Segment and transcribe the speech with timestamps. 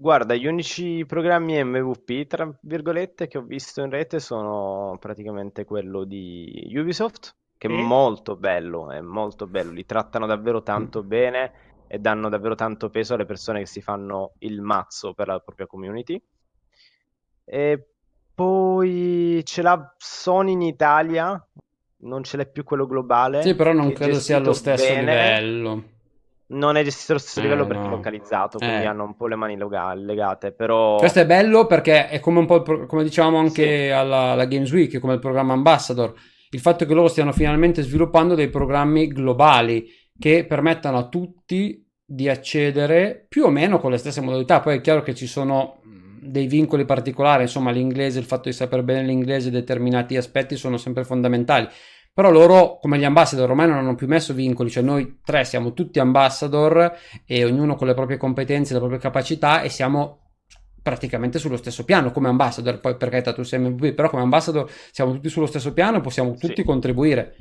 [0.00, 6.04] Guarda, gli unici programmi MVP, tra virgolette, che ho visto in rete sono praticamente quello
[6.04, 11.06] di Ubisoft, che è molto bello, è molto bello, li trattano davvero tanto Mm.
[11.06, 11.52] bene
[11.86, 15.66] e danno davvero tanto peso alle persone che si fanno il mazzo per la propria
[15.66, 16.18] community.
[17.44, 17.88] E
[18.34, 21.46] poi ce l'ha Sony in Italia,
[22.02, 25.40] non ce l'è più quello globale, Sì, però non credo sia allo stesso bene.
[25.40, 25.82] livello.
[26.52, 27.90] Non è gestito allo stesso Eh, livello perché è no.
[27.90, 28.86] localizzato, quindi Eh.
[28.86, 30.96] hanno un po' le mani loga- legate, però...
[30.96, 33.90] Questo è bello perché è come un po' pro- come dicevamo anche Sì.
[33.90, 36.12] alla, alla Games Week, come il programma Ambassador.
[36.50, 39.86] Il fatto che loro stiano finalmente sviluppando dei programmi globali
[40.18, 44.58] che permettano a tutti di accedere più o meno con le stesse modalità.
[44.60, 48.54] Poi è chiaro che ci sono mh, dei vincoli particolari, insomma, l'inglese, il fatto di
[48.54, 51.68] sapere bene l'inglese, determinati aspetti sono sempre fondamentali.
[52.20, 55.72] Però loro, come gli ambassador, ormai non hanno più messo vincoli, cioè noi tre siamo
[55.72, 60.18] tutti ambassador e ognuno con le proprie competenze, le proprie capacità e siamo
[60.82, 62.78] praticamente sullo stesso piano come ambassador.
[62.78, 66.00] Poi per carità tu sei MVP, però come ambassador siamo tutti sullo stesso piano e
[66.02, 66.62] possiamo tutti Sì.
[66.62, 67.36] contribuire.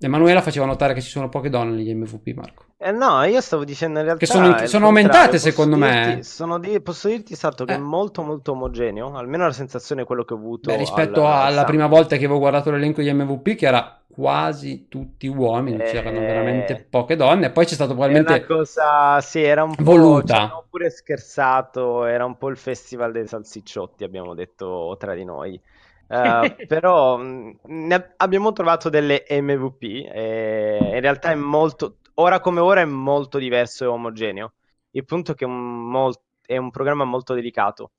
[0.00, 2.64] Emanuela faceva notare che ci sono poche donne negli MVP, Marco.
[2.76, 6.04] Eh no, io stavo dicendo in realtà Che sono- sono aumentate, secondo me.
[6.06, 7.76] dirti- sono di- posso dirti, Sato, che Eh.
[7.76, 11.32] è molto molto omogeneo, almeno la sensazione è quello che ho avuto Beh, rispetto al-
[11.32, 11.66] al alla Summit.
[11.66, 15.84] prima volta che avevo guardato l'elenco degli MVP, che era quasi tutti uomini, Eh.
[15.86, 17.46] c'erano veramente poche donne.
[17.46, 20.34] E poi c'è stato È una probabilmente cosa, sì, era un po', voluta.
[20.34, 25.24] ci hanno pure scherzato, era un po' il festival dei salsicciotti, abbiamo detto tra di
[25.24, 25.60] noi.
[26.06, 32.60] Eh, però mh, ab- abbiamo trovato delle MVP e in realtà è molto, ora come
[32.60, 34.54] ora è molto diverso e omogeneo.
[34.90, 37.92] Il punto è che è un, mol- è un programma molto delicato.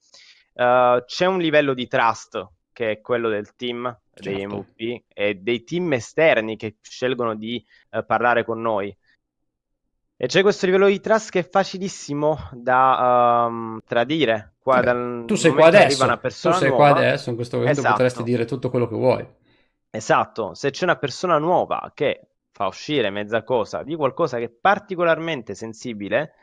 [0.53, 4.45] Eh, c'è un livello di trust che è quello del team, dei Certo.
[4.45, 8.95] MVP e dei team esterni che scelgono di eh, parlare con noi.
[10.17, 14.53] E c'è questo livello di trust che è facilissimo da ehm, tradire.
[14.59, 17.58] Qua, dal tu sei qua adesso, arriva una tu sei nuova, qua adesso, in questo
[17.58, 17.94] momento Esatto.
[17.95, 19.27] potresti dire tutto quello che vuoi.
[19.89, 24.49] Esatto, se c'è una persona nuova che fa uscire mezza cosa di qualcosa che è
[24.49, 26.33] particolarmente sensibile,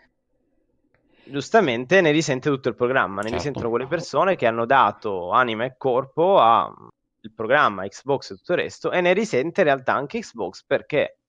[1.25, 3.37] giustamente ne risente tutto il programma, ne Certo.
[3.37, 6.75] risentono quelle persone che hanno dato anima e corpo al
[7.35, 11.22] programma Xbox e tutto il resto e ne risente in realtà anche Xbox perché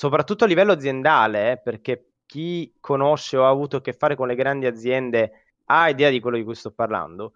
[0.00, 4.28] soprattutto a livello aziendale, eh, perché chi conosce o ha avuto a che fare con
[4.28, 7.34] le grandi aziende ha idea di quello di cui sto parlando.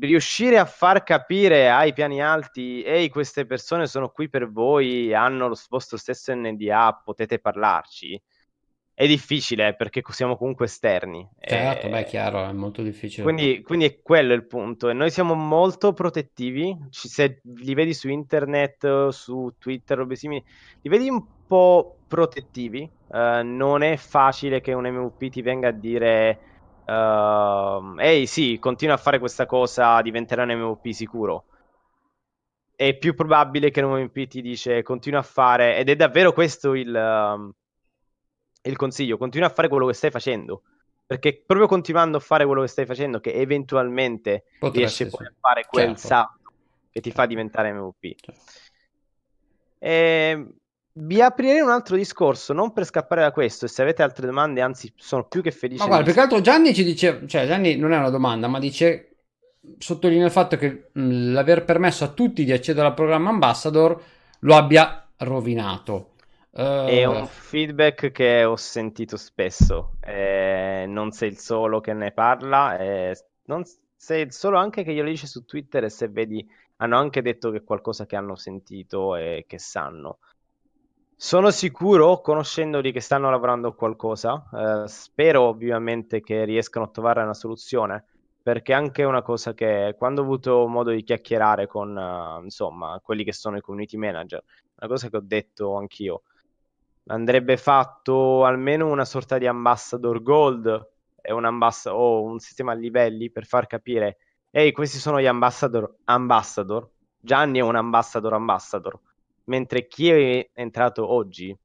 [0.00, 5.46] Riuscire a far capire ai piani alti, ehi, queste persone sono qui per voi, hanno
[5.46, 8.20] lo vostro stesso NDA, potete parlarci.
[9.00, 11.26] È difficile perché siamo comunque esterni.
[11.40, 13.24] Certo, Eh, beh, è chiaro, è molto difficile.
[13.24, 14.88] quindi, quindi è quello il punto.
[14.88, 16.76] E noi siamo molto protettivi.
[16.90, 20.44] Ci- se li vedi su internet, su Twitter, robe simili,
[20.82, 22.90] li vedi un po' protettivi.
[23.12, 26.40] Eh, non è facile che un MVP ti venga a dire:
[26.84, 31.46] ehm, Ehi, sì, continua a fare questa cosa, diventerà un MVP sicuro.
[32.74, 36.74] È più probabile che un MVP ti dice continua a fare, ed è davvero questo
[36.74, 37.52] il, ehm,
[38.62, 40.62] il consiglio: continua a fare quello che stai facendo.
[41.06, 45.10] Perché proprio continuando a fare quello che stai facendo, che eventualmente Potresti, riesci sì.
[45.10, 46.06] poi a fare quel Certo.
[46.06, 46.52] salto
[46.90, 48.14] che ti fa diventare MVP.
[48.20, 48.40] Certo.
[49.78, 50.46] E
[50.92, 54.60] vi aprirei un altro discorso, non per scappare da questo, e se avete altre domande,
[54.60, 57.92] anzi, sono più che felice Ma guarda, che altro Gianni ci dice, cioè Gianni non
[57.92, 59.16] è una domanda, ma dice,
[59.78, 64.00] sottolinea il fatto che mh, l'aver permesso a tutti di accedere al programma Ambassador
[64.40, 66.09] lo abbia rovinato.
[66.52, 69.96] Eh, È un feedback che ho sentito spesso.
[70.00, 73.62] eh, non sei il solo che ne parla, eh, non
[73.96, 75.84] sei il solo anche che glielo dice su Twitter.
[75.84, 76.46] E se vedi,
[76.76, 80.18] hanno anche detto che è qualcosa che hanno sentito e che sanno.
[81.14, 84.48] Sono sicuro, conoscendoli, che stanno lavorando a qualcosa.
[84.84, 88.04] eh, spero ovviamente che riescano a trovare una soluzione.
[88.42, 93.22] Perché anche una cosa che quando ho avuto modo di chiacchierare con eh, insomma quelli
[93.22, 94.42] che sono i community manager,
[94.76, 96.22] una cosa che ho detto anch'io
[97.10, 100.88] andrebbe fatto almeno una sorta di ambassador gold
[101.22, 104.16] un ambass- o un sistema a livelli per far capire
[104.50, 106.88] ehi questi sono gli ambassador ambassador
[107.22, 108.98] Gianni è un ambassador ambassador.
[109.44, 111.56] Mentre chi è entrato oggi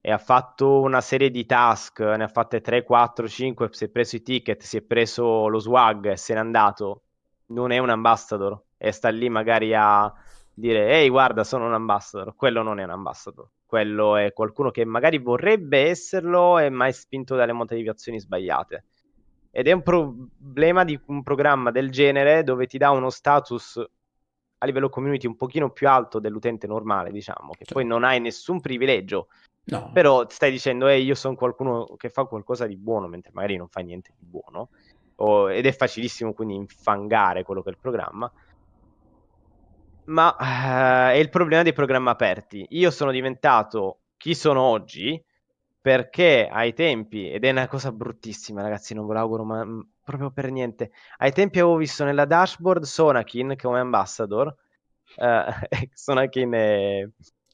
[0.00, 3.88] e ha fatto una serie di task ne ha fatte 3, 4, 5 si è
[3.88, 7.02] preso i ticket si è preso lo swag e se n'è andato
[7.46, 10.12] non è un ambassador e sta lì magari a
[10.54, 12.34] dire ehi guarda sono un ambassador.
[12.34, 16.92] Quello non è un ambassador quello è qualcuno che magari vorrebbe esserlo e ma è
[16.92, 18.84] spinto dalle motivazioni sbagliate
[19.50, 23.84] ed è un problema di un programma del genere dove ti dà uno status
[24.58, 27.74] a livello community un pochino più alto dell'utente normale diciamo che Certo.
[27.74, 29.28] poi non hai nessun privilegio
[29.68, 29.90] No.
[29.92, 33.68] Però stai dicendo, eh, io sono qualcuno che fa qualcosa di buono, mentre magari non
[33.68, 34.68] fa niente di buono.
[35.16, 38.30] O, ed è facilissimo quindi infangare quello che è il programma.
[40.06, 42.66] Ma uh, è il problema dei programmi aperti.
[42.70, 45.22] Io sono diventato chi sono oggi
[45.80, 50.32] perché ai tempi, ed è una cosa bruttissima ragazzi, non ve l'auguro ma mm, proprio
[50.32, 54.52] per niente, ai tempi avevo visto nella dashboard Sonakin come ambassador,
[55.18, 57.08] uh, Sonakin è...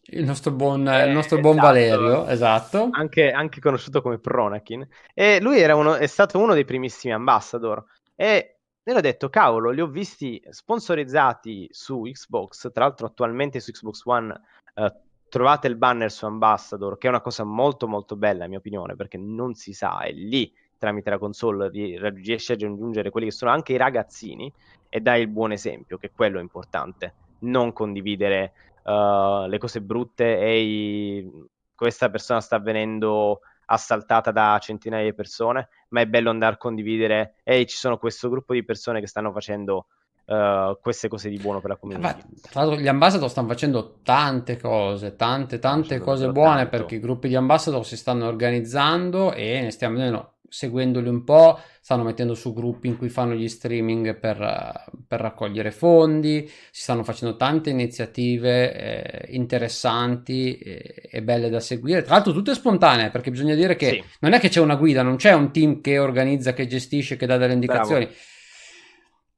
[0.04, 2.88] Il nostro buon, eh, il nostro buon esatto, Valerio, esatto.
[2.92, 4.86] Anche, anche, conosciuto come Pronakin.
[5.14, 7.84] E lui uno, è stato uno dei primissimi ambassador.
[8.16, 13.70] E ne ho detto, cavolo, li ho visti sponsorizzati su Xbox, tra l'altro attualmente su
[13.70, 14.40] Xbox One
[14.74, 14.94] eh,
[15.28, 18.96] trovate il banner su Ambassador, che è una cosa molto molto bella, in mia opinione,
[18.96, 20.52] perché non si sa, è lì
[20.82, 24.52] tramite la console riesci a raggiungere quelli che sono anche i ragazzini
[24.88, 28.52] e dai il buon esempio, che quello è importante, non condividere
[28.82, 31.30] uh, le cose brutte e
[31.72, 33.42] questa persona sta avvenendo
[33.72, 38.28] assaltata da centinaia di persone, ma è bello andare a condividere, ehi ci sono questo
[38.28, 39.86] gruppo di persone che stanno facendo
[40.26, 42.16] uh, queste cose di buono per la comunità.
[42.50, 46.70] tra l'altro gli ambassador stanno facendo tante cose, tante tante cose buone tanto.
[46.70, 51.58] perché i gruppi di ambassador si stanno organizzando e ne stiamo vedendo seguendoli un po',
[51.80, 57.02] stanno mettendo su gruppi in cui fanno gli streaming per, per raccogliere fondi, si stanno
[57.02, 63.30] facendo tante iniziative eh, interessanti e, e, belle da seguire, tra l'altro tutte spontanee, perché
[63.30, 64.04] bisogna dire che sì.
[64.20, 67.26] non è che c'è una guida, non c'è un team che organizza, che gestisce, che
[67.26, 68.04] dà delle indicazioni.
[68.04, 68.20] Bravo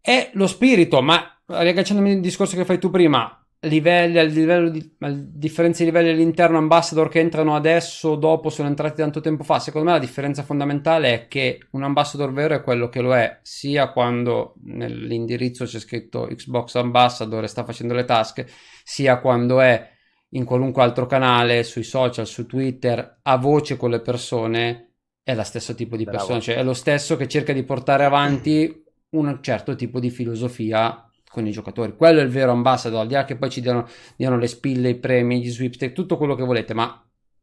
[0.04, 4.94] è lo spirito, ma riagganciandomi al discorso che fai tu prima, livelli, al livello di,
[5.00, 9.58] a differenza di livelli all'interno ambassador che entrano adesso, dopo sono entrati tanto tempo fa,
[9.58, 13.38] secondo me la differenza fondamentale è che un ambassador vero è quello che lo è
[13.42, 18.44] sia quando nell'indirizzo c'è scritto Xbox Ambassador e sta facendo le task,
[18.82, 19.90] sia quando è
[20.30, 25.44] in qualunque altro canale, sui social, su Twitter, a voce con le persone, è lo
[25.44, 29.74] stesso tipo di persona, cioè è lo stesso che cerca di portare avanti un certo
[29.74, 31.03] tipo di filosofia
[31.34, 31.96] con i giocatori.
[31.96, 34.90] Quello è il vero ambassador, al di là che poi ci diano, diano le spille,
[34.90, 36.84] i premi, gli sweepstake, tutto quello che volete, ma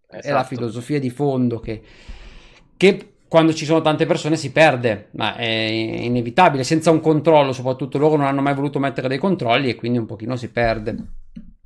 [0.07, 0.27] esatto.
[0.27, 0.55] è la esatto.
[0.55, 1.81] filosofia di fondo che,
[2.77, 7.97] che quando ci sono tante persone si perde, ma è inevitabile, senza un controllo, soprattutto
[7.97, 10.95] loro non hanno mai voluto mettere dei controlli e quindi un pochino si perde.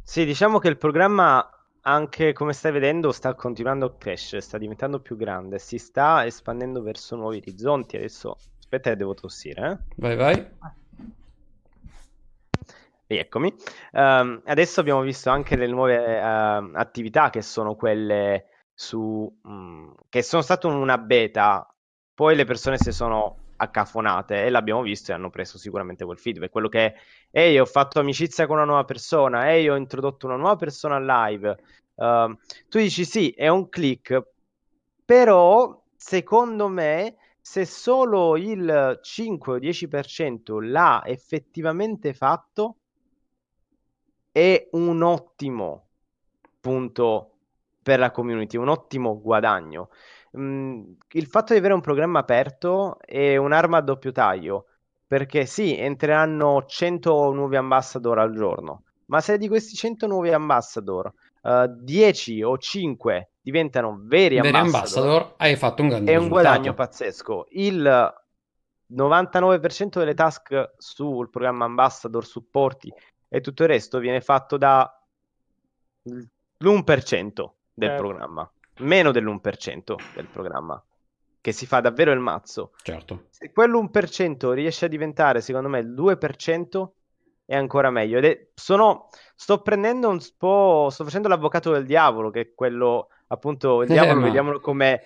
[0.01, 1.47] Sì, diciamo che il programma
[1.81, 6.81] anche come stai vedendo sta continuando a crescere, sta diventando più grande, si sta espandendo
[6.81, 7.97] verso nuovi orizzonti.
[7.97, 8.35] Adesso
[8.65, 9.77] Aspetta che devo tossire, eh?
[9.97, 10.47] Vai, vai.
[13.07, 13.53] Rieccomi.
[13.91, 19.31] Um, adesso abbiamo visto anche le nuove uh, attività che sono quelle su...
[19.43, 21.67] Um, che sono state una beta,
[22.13, 26.51] poi le persone si sono accafonate e l'abbiamo visto e hanno preso sicuramente quel feedback.
[26.51, 26.95] Quello che è,
[27.31, 31.57] ehi, ho fatto amicizia con una nuova persona, ehi, ho introdotto una nuova persona live.
[31.95, 32.35] Uh,
[32.67, 34.21] tu dici sì, è un click,
[35.05, 42.77] però secondo me se solo il 5 o 10% l'ha effettivamente fatto,
[44.35, 45.85] è un ottimo
[46.59, 47.35] punto
[47.81, 49.87] per la community, un ottimo guadagno.
[50.37, 54.65] Mm, il fatto di avere un programma aperto è un'arma a doppio taglio,
[55.07, 61.13] perché sì, entreranno 100 nuovi ambassador al giorno, ma se di questi 100 nuovi ambassador
[61.43, 66.17] uh, eh, 10 o 5 diventano veri, veri ambassador, ambassador, hai fatto un grande È
[66.17, 67.45] un guadagno pazzesco.
[67.51, 68.13] Il
[68.93, 72.91] 99% delle task sul programma ambassador, supporti
[73.27, 74.89] e tutto il resto viene fatto da
[76.03, 77.95] l'1% del eh.
[77.95, 80.83] programma, meno dell'1% del programma
[81.45, 82.71] che si fa davvero il mazzo.
[82.81, 83.25] Certo.
[83.29, 86.87] Se quell'1% riesce a diventare, secondo me, il 2%,
[87.45, 88.17] è ancora meglio.
[88.17, 93.09] Ed è, sono, sto prendendo un po', sto facendo l'avvocato del diavolo, che è quello,
[93.27, 94.25] appunto, il diavolo, eh, ma...
[94.25, 95.01] vediamolo come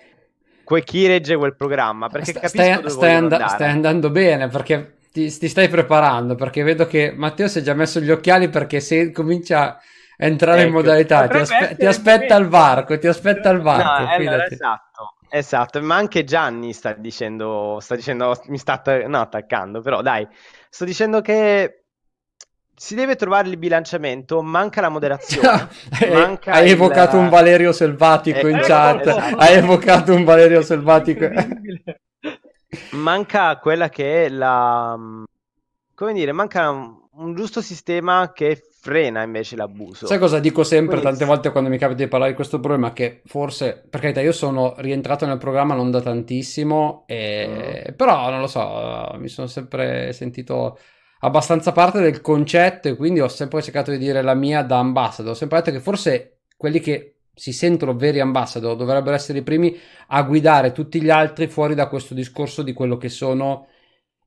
[0.64, 4.99] que- chi regge quel programma, perché Sta, capisco stai, stai, and- stai andando bene, perché
[5.12, 8.80] ti, ti, stai preparando, perché vedo che Matteo si è già messo gli occhiali, perché
[8.80, 9.80] se comincia a
[10.16, 14.02] entrare ecco, in modalità, ti, aspe- ti, aspetta al varco, ti aspetta al varco.
[14.02, 15.14] No, allora, esatto.
[15.32, 20.26] Esatto, ma anche Gianni sta dicendo, sta dicendo, mi sta att- no, attaccando, però dai,
[20.68, 21.84] sto dicendo che
[22.74, 25.68] si deve trovare il bilanciamento, manca la moderazione.
[26.10, 26.72] manca hai il...
[26.72, 29.06] evocato un Valerio Selvatico eh, in chat.
[29.06, 29.36] Esatto.
[29.36, 31.28] Hai evocato un Valerio Selvatico.
[32.92, 34.98] Manca quella che è la.
[35.94, 40.06] Come dire, manca un, un, giusto sistema che frena invece l'abuso.
[40.06, 41.18] Sai cosa dico sempre Quindi...
[41.18, 42.92] tante volte quando mi capita di parlare di questo problema?
[42.92, 47.88] Che forse, per carità, io sono rientrato nel programma non da tantissimo, e...
[47.90, 47.94] mm.
[47.94, 50.78] però non lo so, mi sono sempre sentito
[51.20, 55.32] abbastanza parte del concetto e quindi ho sempre cercato di dire la mia da ambassador.
[55.32, 59.76] Ho sempre detto che forse quelli che si sentono veri ambassador, dovrebbero essere i primi
[60.08, 63.66] a guidare tutti gli altri fuori da questo discorso di quello che sono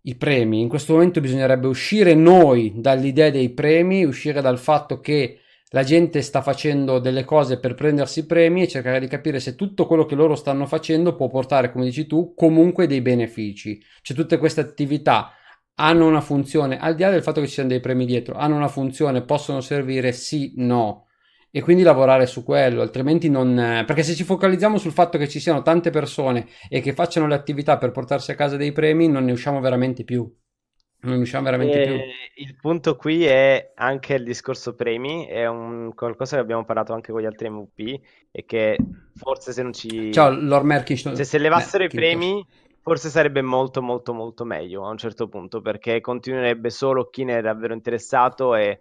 [0.04, 0.62] i premi.
[0.62, 6.22] In questo momento bisognerebbe uscire noi dall'idea dei premi, uscire dal fatto che la gente
[6.22, 10.06] sta facendo delle cose per prendersi i premi e cercare di capire se tutto quello
[10.06, 13.84] che loro stanno facendo può portare, come dici tu, comunque dei benefici.
[14.02, 15.32] Cioè tutte queste attività
[15.76, 18.56] hanno una funzione, al di là del fatto che ci siano dei premi dietro, hanno
[18.56, 21.08] una funzione, possono servire sì, no.
[21.56, 23.84] E quindi lavorare su quello, altrimenti non...
[23.86, 27.36] Perché se ci focalizziamo sul fatto che ci siano tante persone e che facciano le
[27.36, 30.28] attività per portarsi a casa dei premi, non ne usciamo veramente più
[31.04, 32.46] non riusciamo veramente E più.
[32.46, 37.12] il punto qui è anche il discorso premi, è un qualcosa che abbiamo parlato anche
[37.12, 38.78] con gli altri MVP, e che
[39.16, 40.42] forse se non Ciao, ci...
[40.46, 41.16] Lord Merkinson.
[41.16, 42.18] se, se levassero i Merkintosh.
[42.18, 42.48] premi,
[42.82, 47.40] forse sarebbe molto molto molto meglio a un certo punto, perché continuerebbe solo chi ne
[47.40, 48.80] è davvero interessato e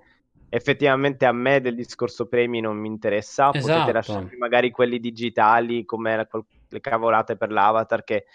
[0.55, 3.93] effettivamente a me del discorso premi non mi interessa, potete Esatto.
[3.93, 6.29] lasciarmi magari quelli digitali come
[6.69, 8.27] le cavolate per l'avatar che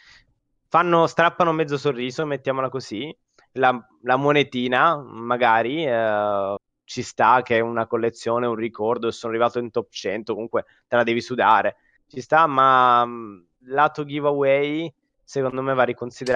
[0.68, 3.16] fanno, strappano mezzo sorriso, mettiamola così
[3.54, 9.60] la, la monetina, magari eh, ci sta che è una collezione, un ricordo, sono arrivato
[9.60, 14.92] in top 100, comunque te la devi sudare, ci sta, ma mh, lato giveaway
[15.24, 15.84] secondo me va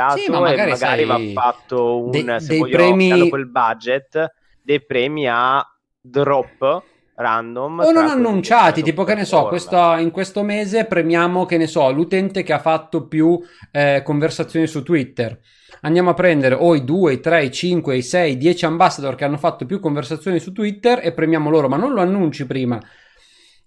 [0.05, 3.47] Sì, ma riconsiderato e magari magari va sai, fatto un, vogliono, se hanno premi quel
[3.47, 5.65] budget, dei premi a
[6.01, 6.83] drop
[7.15, 11.67] random o non annunciati, tipo che ne so, questa- in questo mese premiamo, che ne
[11.67, 13.39] so, l'utente che ha fatto più
[13.71, 15.39] eh, conversazioni su Twitter.
[15.81, 19.23] Andiamo a prendere o i 2, i 3, i 5, i 6, 10 ambassador che
[19.23, 22.79] hanno fatto più conversazioni su Twitter e premiamo loro, ma non lo annunci prima.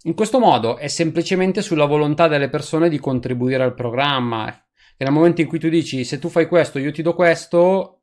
[0.06, 4.48] In questo modo è semplicemente sulla volontà delle persone di contribuire al programma.
[4.96, 8.02] E nel momento in cui tu dici se tu fai questo, io ti do questo,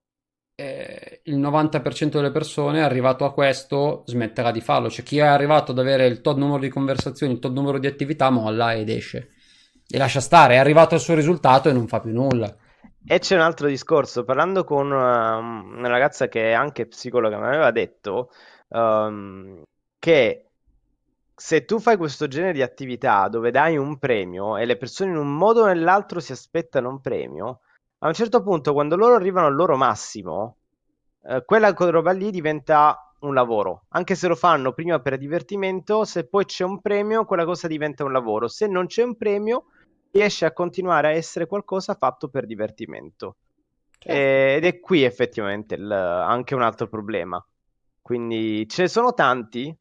[0.56, 4.90] eh, il 90% delle persone arrivato a questo smetterà di farlo.
[4.90, 7.88] Cioè chi è arrivato ad avere il tot numero di conversazioni, il tot numero di
[7.88, 9.32] attività, molla ed esce.
[9.88, 12.56] E lascia stare, è arrivato al suo risultato e non fa più nulla.
[13.06, 17.48] E c'è un altro discorso, parlando con una, una ragazza che è anche psicologa, mi
[17.48, 18.30] aveva detto
[18.70, 19.64] ehm,
[19.98, 20.46] che
[21.36, 25.18] se tu fai questo genere di attività dove dai un premio e le persone in
[25.18, 27.62] un modo o nell'altro si aspettano un premio,
[28.00, 30.58] a un certo punto, quando loro arrivano al loro massimo,
[31.24, 33.86] eh, quella roba lì diventa un lavoro.
[33.90, 38.04] Anche se lo fanno prima per divertimento, se poi c'è un premio, quella cosa diventa
[38.04, 38.48] un lavoro.
[38.48, 39.66] Se non c'è un premio,
[40.12, 43.38] riesce a continuare a essere qualcosa fatto per divertimento.
[44.00, 44.12] Certo.
[44.12, 47.44] E- ed è qui effettivamente il- anche un altro problema.
[48.02, 49.76] Quindi ce ne sono tanti.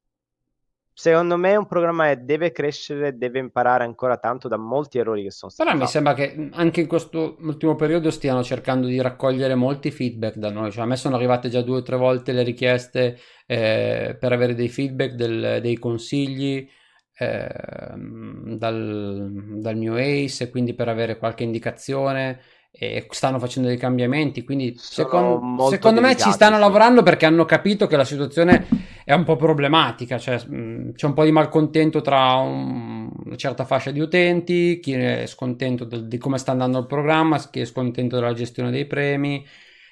[1.01, 5.31] Secondo me un programma è- deve crescere, deve imparare ancora tanto da molti errori che
[5.31, 5.93] sono Però stati mi fatti.
[5.97, 10.71] sembra che anche in questo ultimo periodo stiano cercando di raccogliere molti feedback da noi.
[10.71, 14.55] Cioè, a me sono arrivate già due o tre volte le richieste eh, per avere
[14.55, 16.69] dei feedback, del- dei consigli
[17.17, 22.41] ehm, dal, dal mio Ace, e quindi per avere qualche indicazione.
[22.73, 26.61] E stanno facendo dei cambiamenti, quindi Sono secon- molto secondo me ci stanno sì.
[26.61, 28.65] lavorando perché hanno capito che la situazione
[29.11, 33.65] è un po' problematica, cioè mh, c'è un po' di malcontento tra un- una certa
[33.65, 37.65] fascia di utenti, chi è scontento del- di come sta andando il programma, chi è
[37.65, 39.45] scontento della gestione dei premi,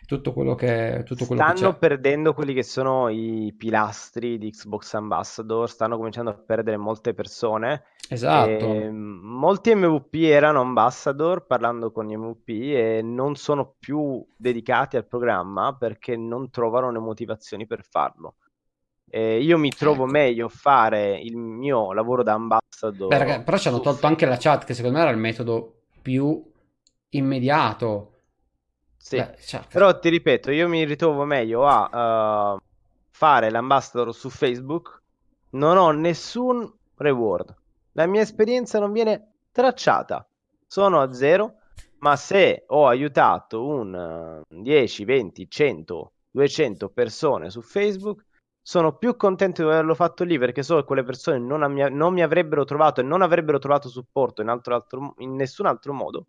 [0.06, 1.78] tutto quello che, tutto quello che Stanno c'è.
[1.78, 7.82] perdendo quelli che sono i pilastri di Xbox Ambassador, stanno cominciando a perdere molte persone.
[8.10, 8.66] Esatto.
[8.66, 14.96] E, mm, molti MVP erano ambassador parlando con gli MVP e non sono più dedicati
[14.96, 18.36] al programma perché non trovano le motivazioni per farlo.
[19.08, 20.12] E io mi trovo Ecco.
[20.12, 22.34] meglio fare il mio lavoro da
[23.06, 25.18] Beh, raga, ambassador però ci hanno tolto anche la chat, che secondo me era il
[25.18, 26.42] metodo più
[27.10, 28.12] immediato.
[28.96, 32.64] Sì, Beh, cioè, però ti ripeto, io mi ritrovo meglio a eh,
[33.10, 35.02] fare l'ambassador su Facebook,
[35.50, 37.54] non ho nessun reward.
[37.92, 40.28] La mia esperienza non viene tracciata,
[40.66, 41.54] sono a zero,
[41.98, 43.94] ma se ho aiutato un
[44.48, 48.24] eh, 10, 20, 100, 200 persone su Facebook,
[48.68, 52.12] sono più contento di averlo fatto lì perché so che quelle persone non, am- non
[52.12, 56.26] mi avrebbero trovato e non avrebbero trovato supporto in, altro- altro- in nessun altro modo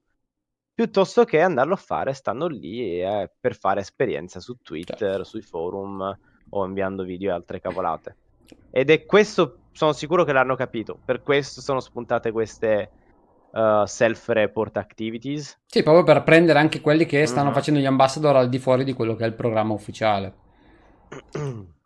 [0.74, 5.24] piuttosto che andarlo a fare stando lì eh, per fare esperienza su Twitter, certo.
[5.26, 6.18] sui forum
[6.52, 8.16] o inviando video e altre cavolate.
[8.72, 12.90] Ed è questo, sono sicuro che l'hanno capito, per questo sono spuntate queste
[13.52, 15.60] uh, self-report activities.
[15.66, 17.54] Sì, proprio per prendere anche quelli che stanno Mhm.
[17.54, 20.48] facendo gli ambassador al di fuori di quello che è il programma ufficiale.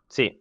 [0.06, 0.40] Sì,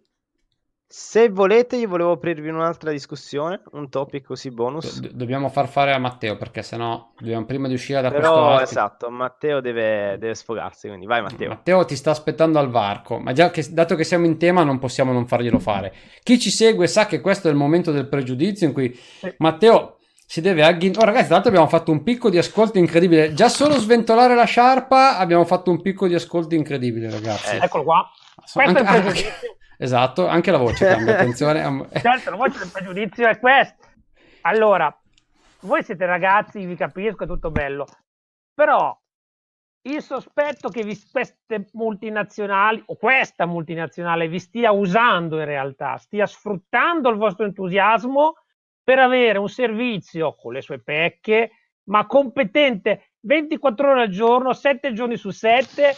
[0.96, 5.00] Se volete, io volevo aprirvi un'altra discussione, un topic così bonus.
[5.00, 8.64] Do- dobbiamo far fare a Matteo perché sennò dobbiamo prima di uscire da Però, questo
[8.64, 11.50] esatto, Matteo deve, deve, sfogarsi, quindi vai Matteo.
[11.50, 14.78] Matteo ti sta aspettando al varco, ma già che, dato che siamo in tema non
[14.78, 15.96] possiamo non farglielo fare.
[16.22, 18.96] Chi ci segue sa che questo è il momento del pregiudizio in cui
[19.40, 19.98] Matteo
[20.28, 20.94] si deve agghin...
[20.96, 23.34] Oh ragazzi, tra l'altro abbiamo fatto un picco di ascolti incredibile.
[23.34, 27.56] Già solo sventolare la sciarpa abbiamo fatto un picco di ascolti incredibile, ragazzi.
[27.56, 28.08] Eh, eccolo qua.
[28.36, 29.58] Questo anche, è il pregiudizio.
[29.84, 31.90] Esatto, anche la voce cambia, attenzione.
[32.00, 33.86] certo, la voce del pregiudizio è questa.
[34.44, 34.98] Allora,
[35.62, 37.86] voi siete ragazzi, vi capisco, è tutto bello,
[38.54, 38.98] però
[39.86, 46.26] il sospetto che vi, queste multinazionali o questa multinazionale vi stia usando in realtà, stia
[46.26, 48.36] sfruttando il vostro entusiasmo
[48.82, 51.52] per avere un servizio con le sue pecche,
[51.90, 55.94] ma competente 24 ore al giorno, 7 giorni su 7,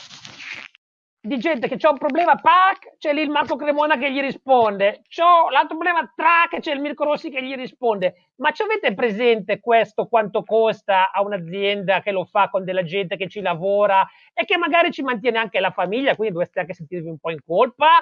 [1.25, 5.01] di gente che c'ha un problema, pac, c'è lì il Marco Cremona che gli risponde,
[5.09, 8.29] c'ho l'altro problema, trac, c'è il Mirko Rossi che gli risponde.
[8.37, 13.17] Ma ci avete presente questo quanto costa a un'azienda che lo fa con della gente
[13.17, 17.09] che ci lavora e che magari ci mantiene anche la famiglia, quindi dovreste anche sentirvi
[17.09, 17.99] un po' in colpa?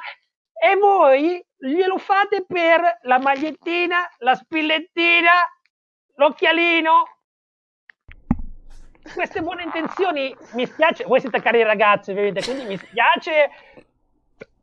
[0.53, 5.32] E voi glielo fate per la magliettina, la spillettina,
[6.15, 7.12] l'occhialino,
[9.13, 13.50] queste buone intenzioni mi spiace, voi siete cari ragazzi ovviamente, quindi mi spiace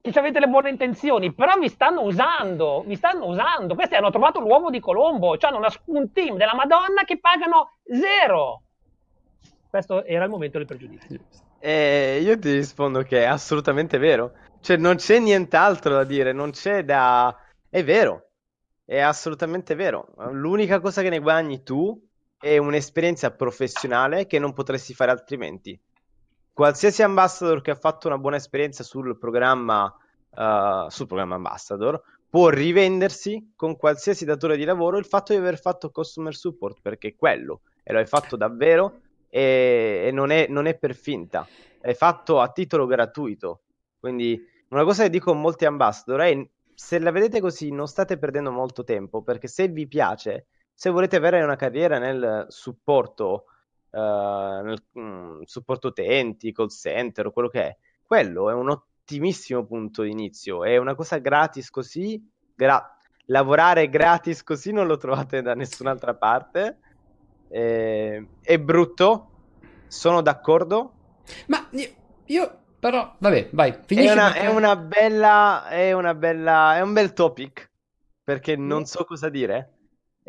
[0.01, 4.41] che avete le buone intenzioni, però vi stanno usando, vi stanno usando, questi hanno trovato
[4.41, 8.63] l'uomo di Colombo, cioè hanno un team della Madonna che pagano zero.
[9.69, 11.21] Questo era il momento del pregiudizio.
[11.59, 16.51] Eh, io ti rispondo che è assolutamente vero, cioè non c'è nient'altro da dire, non
[16.51, 17.37] c'è da...
[17.69, 18.31] è vero,
[18.87, 22.09] è assolutamente vero, l'unica cosa che ne guadagni tu
[22.41, 25.79] è un'esperienza professionale che non potresti fare altrimenti.
[26.53, 32.49] Qualsiasi ambassador che ha fatto una buona esperienza sul programma, uh, sul programma ambassador può
[32.49, 37.17] rivendersi con qualsiasi datore di lavoro il fatto di aver fatto customer support perché è
[37.17, 41.47] quello e lo hai fatto davvero e, e non, è, non è per finta,
[41.81, 43.61] è fatto a titolo gratuito.
[43.99, 48.17] Quindi una cosa che dico a molti ambassador è se la vedete così non state
[48.17, 50.47] perdendo molto tempo perché se vi piace
[50.81, 53.45] se volete avere una carriera nel supporto,
[53.91, 59.67] uh, nel mm, supporto utenti, call center o quello che è, quello è un ottimissimo
[59.67, 60.65] punto di inizio.
[60.65, 66.79] È una cosa gratis così, gra- lavorare gratis così non lo trovate da nessun'altra parte.
[67.49, 69.31] Eh, è brutto,
[69.87, 70.93] sono d'accordo.
[71.49, 71.89] Ma io,
[72.25, 74.09] io però, vabbè, vai, finisci.
[74.09, 74.47] È una, perché...
[74.47, 77.71] è una bella, è una bella, è un bel topic,
[78.25, 79.75] perché non so cosa dire.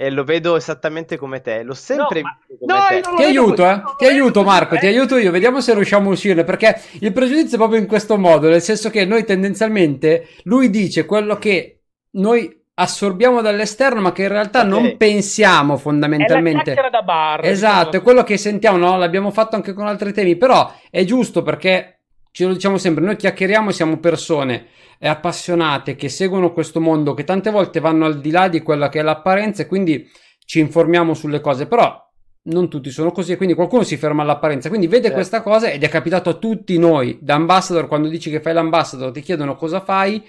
[0.01, 3.15] E lo vedo esattamente come te, l'ho sempre no, visto come no, te.
[3.17, 3.81] Ti aiuto, eh?
[3.99, 7.59] Ti aiuto Marco, ti aiuto io, vediamo se riusciamo a uscire, perché il pregiudizio è
[7.59, 11.81] proprio in questo modo, nel senso che noi tendenzialmente, lui dice quello che
[12.13, 14.71] noi assorbiamo dall'esterno, ma che in realtà okay.
[14.71, 16.73] non pensiamo fondamentalmente.
[16.73, 17.45] È la da bar.
[17.45, 17.97] Esatto, diciamo.
[17.97, 18.97] è quello che sentiamo, no?
[18.97, 21.99] L'abbiamo fatto anche con altri temi, però è giusto perché
[22.31, 24.65] ce lo diciamo sempre, noi chiacchieriamo, siamo persone
[25.07, 28.99] appassionate che seguono questo mondo, che tante volte vanno al di là di quella che
[28.99, 30.09] è l'apparenza e quindi
[30.45, 32.09] ci informiamo sulle cose, però
[32.43, 35.15] non tutti sono così e quindi qualcuno si ferma all'apparenza, quindi vede certo.
[35.15, 39.11] questa cosa ed è capitato a tutti noi, da ambassador, quando dici che fai l'ambassador
[39.11, 40.23] ti chiedono cosa fai,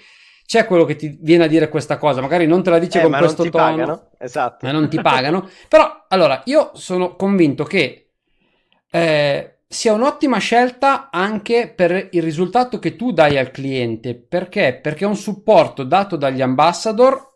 [0.45, 3.03] c'è quello che ti viene a dire questa cosa, magari non te la dice eh,
[3.03, 4.09] con questo tono, pagano.
[4.19, 4.65] Esatto.
[4.65, 8.09] ma non ti pagano, però allora io sono convinto che
[8.91, 14.15] eh, sia un'ottima scelta anche per il risultato che tu dai al cliente.
[14.15, 14.79] Perché?
[14.81, 17.32] Perché un supporto dato dagli ambassador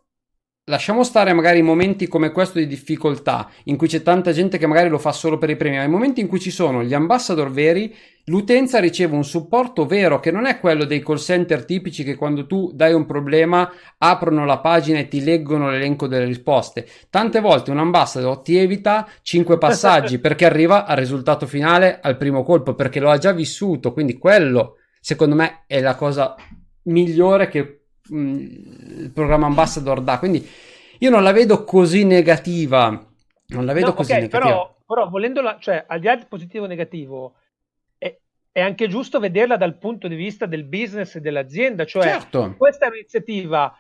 [0.70, 4.90] lasciamo stare magari momenti come questo di difficoltà, in cui c'è tanta gente che magari
[4.90, 7.50] lo fa solo per i premi, ma i momenti in cui ci sono gli ambassador
[7.50, 12.16] veri, l'utenza riceve un supporto vero che non è quello dei call center tipici che
[12.16, 16.86] quando tu dai un problema aprono la pagina e ti leggono l'elenco delle risposte.
[17.10, 22.44] Tante volte un ambassador ti evita cinque passaggi perché arriva al risultato finale al primo
[22.44, 26.36] colpo, perché lo ha già vissuto, quindi quello secondo me è la cosa
[26.84, 30.20] migliore che il programma Ambassador dà.
[30.20, 30.48] Quindi
[31.00, 32.90] io non la vedo così negativa.
[33.50, 34.52] Non la vedo no, così okay, negativa.
[34.52, 37.36] Però, però volendola, cioè, al di là del positivo o negativo,
[37.98, 38.18] è,
[38.52, 41.86] è, anche giusto vederla dal punto di vista del business e dell'azienda.
[41.86, 42.56] Cioè, certo.
[42.58, 43.74] questa è un'iniziativa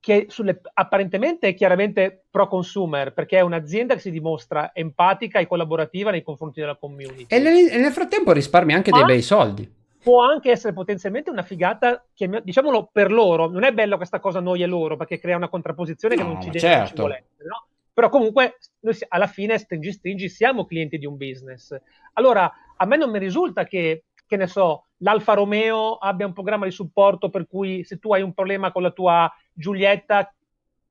[0.00, 5.48] che sulle, apparentemente è chiaramente pro consumer perché è un'azienda che si dimostra empatica e
[5.48, 7.26] collaborativa nei confronti della community.
[7.28, 9.76] E nel, nel frattempo risparmia anche Ma, dei bei soldi
[10.08, 12.02] può anche essere potenzialmente una figata,
[12.42, 16.14] diciamolo per loro, non è bella questa cosa noi e loro perché crea una contrapposizione
[16.14, 16.78] no, che non ci, deve, certo.
[16.78, 17.66] non ci vuole essere, no?
[17.92, 21.78] Però comunque noi alla fine, stringi stringi, siamo clienti di un business.
[22.14, 26.64] Allora, a me non mi risulta che, che ne so, l'Alfa Romeo abbia un programma
[26.64, 30.32] di supporto per cui se tu hai un problema con la tua Giulietta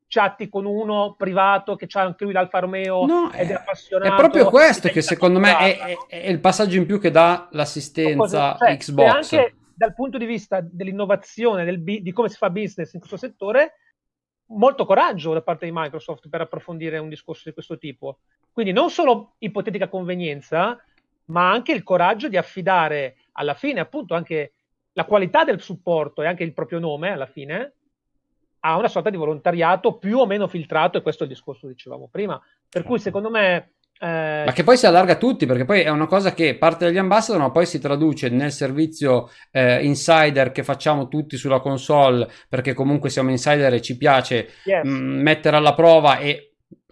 [0.07, 4.13] chatti con uno privato che ha anche lui l'Alfa Romeo No, ed è, è, appassionato.
[4.13, 7.47] è proprio questo che secondo me è, è- è il passaggio in più che dà
[7.51, 9.33] l'assistenza cioè, Xbox.
[9.33, 13.73] Anche dal punto di vista dell'innovazione, del di come si fa business in questo settore,
[14.47, 18.19] molto coraggio da parte di Microsoft per approfondire un discorso di questo tipo.
[18.51, 20.81] Quindi non solo ipotetica convenienza,
[21.25, 24.53] ma anche il coraggio di affidare alla fine appunto anche
[24.93, 27.73] la qualità del supporto e anche il proprio nome alla fine
[28.67, 31.73] a una sorta di volontariato più o meno filtrato e questo è il discorso che
[31.73, 32.39] dicevamo prima.
[32.69, 33.71] Per cui secondo me...
[33.99, 36.85] eh, Ma che poi si allarga a tutti, perché poi è una cosa che parte
[36.85, 42.27] dagli ambassador, ma poi si traduce nel servizio eh, insider che facciamo tutti sulla console,
[42.49, 44.83] perché comunque siamo insider e ci piace yes.
[44.83, 46.51] mh, mettere alla prova e,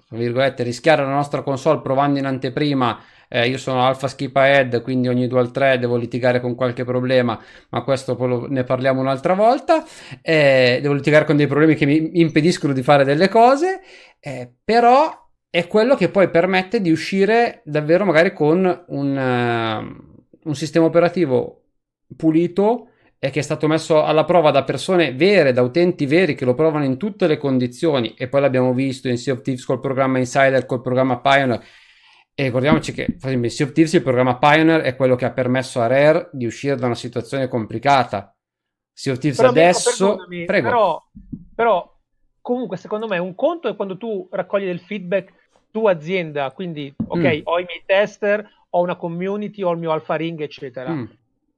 [0.10, 3.00] rischiare la nostra console provando in anteprima.
[3.28, 6.84] Eh, io sono Alpha Skip Ahead, quindi ogni 2 al 3 devo litigare con qualche
[6.84, 9.84] problema, ma questo lo- ne parliamo un'altra volta.
[10.22, 13.82] Eh, devo litigare con dei problemi che mi impediscono di fare delle cose,
[14.20, 19.96] eh, però è quello che poi permette di uscire davvero magari con un, eh,
[20.44, 21.62] un sistema operativo
[22.16, 26.46] pulito e che è stato messo alla prova da persone vere, da utenti veri che
[26.46, 29.80] lo provano in tutte le condizioni e poi l'abbiamo visto in Sea of Thieves col
[29.80, 31.64] programma Insider, col programma Pioneer
[32.38, 35.80] e ricordiamoci che per Sea of Thieves il programma Pioneer è quello che ha permesso
[35.80, 38.36] a Rare di uscire da una situazione complicata.
[38.92, 40.08] Sea of Thieves Però, adesso...
[40.08, 40.68] perdonami, Prego.
[40.68, 41.04] Però,
[41.56, 41.98] però,
[42.42, 45.32] comunque, secondo me, un conto è quando tu raccogli del feedback
[45.72, 47.40] tu azienda, quindi, ok, Mm.
[47.44, 50.90] ho i miei tester, ho una community, ho il mio alpha ring, eccetera.
[50.92, 51.06] Mm.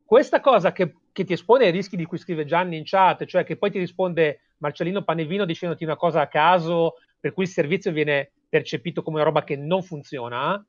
[0.05, 3.43] Questa cosa che, che ti espone ai rischi di cui scrive Gianni in chat, cioè
[3.43, 7.91] che poi ti risponde Marcellino Panevino dicendoti una cosa a caso, per cui il servizio
[7.91, 10.63] viene percepito come una roba che non funziona,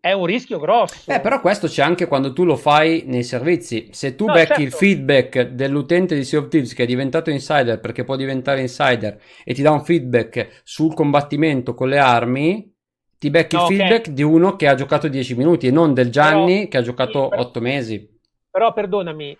[0.00, 1.10] è un rischio grosso.
[1.12, 3.88] Eh, però questo c'è anche quando tu lo fai nei servizi.
[3.92, 4.62] Se tu No, becchi certo.
[4.62, 9.20] il feedback dell'utente di Sea of Thieves che è diventato insider perché può diventare insider
[9.44, 12.68] e ti dà un feedback sul combattimento con le armi,
[13.16, 16.10] ti becchi No, il feedback di uno che ha giocato 10 minuti e non del
[16.10, 18.18] Gianni Però- che ha giocato sì, però- 8 mesi.
[18.50, 19.38] Però perdonami,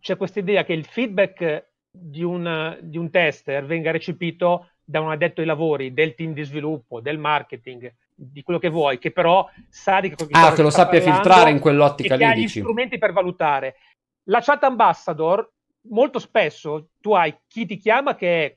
[0.00, 5.10] c'è questa idea che il feedback di un, di un tester venga recepito da un
[5.10, 9.48] addetto ai lavori, del team di sviluppo, del marketing, di quello che vuoi, che però
[9.68, 12.40] sa di che cosa Ah, che lo sappia filtrare in e quell'ottica che ha lì,
[12.40, 12.60] gli dici.
[12.60, 13.76] strumenti per valutare.
[14.24, 15.50] La chat ambassador,
[15.88, 18.56] molto spesso tu hai chi ti chiama che è,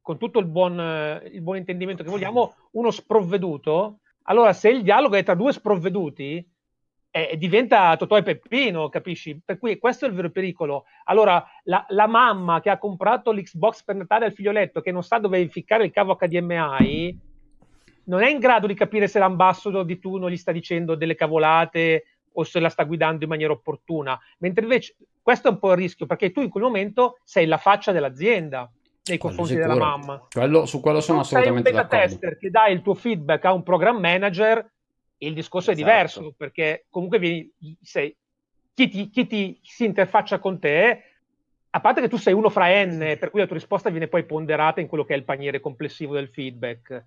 [0.00, 3.98] con tutto il buon, il buon intendimento che vogliamo, uno sprovveduto.
[4.28, 6.48] Allora, se il dialogo è tra due sprovveduti,
[7.16, 9.40] eh, diventa Totò e Peppino, capisci?
[9.42, 10.84] Per cui questo è il vero pericolo.
[11.04, 15.16] Allora, la, la mamma che ha comprato l'Xbox per Natale al figlioletto, che non sa
[15.18, 17.18] dove inficcare il cavo HDMI,
[18.04, 22.04] non è in grado di capire se l'ambassador di turno gli sta dicendo delle cavolate
[22.34, 24.18] o se la sta guidando in maniera opportuna.
[24.40, 27.56] Mentre invece questo è un po' il rischio, perché tu in quel momento sei la
[27.56, 28.70] faccia dell'azienda
[29.06, 30.26] nei confronti della mamma.
[30.30, 32.06] Quello- su quello sono Tu sei un assolutamente beta d'accordo.
[32.06, 34.70] tester che dai il tuo feedback a un program manager,
[35.18, 35.88] il discorso è Esatto.
[35.88, 37.50] diverso perché comunque vieni,
[37.82, 38.14] sei,
[38.74, 41.02] chi, ti, chi ti si interfaccia con te,
[41.70, 44.24] a parte che tu sei uno fra n, per cui la tua risposta viene poi
[44.24, 47.04] ponderata in quello che è il paniere complessivo del feedback,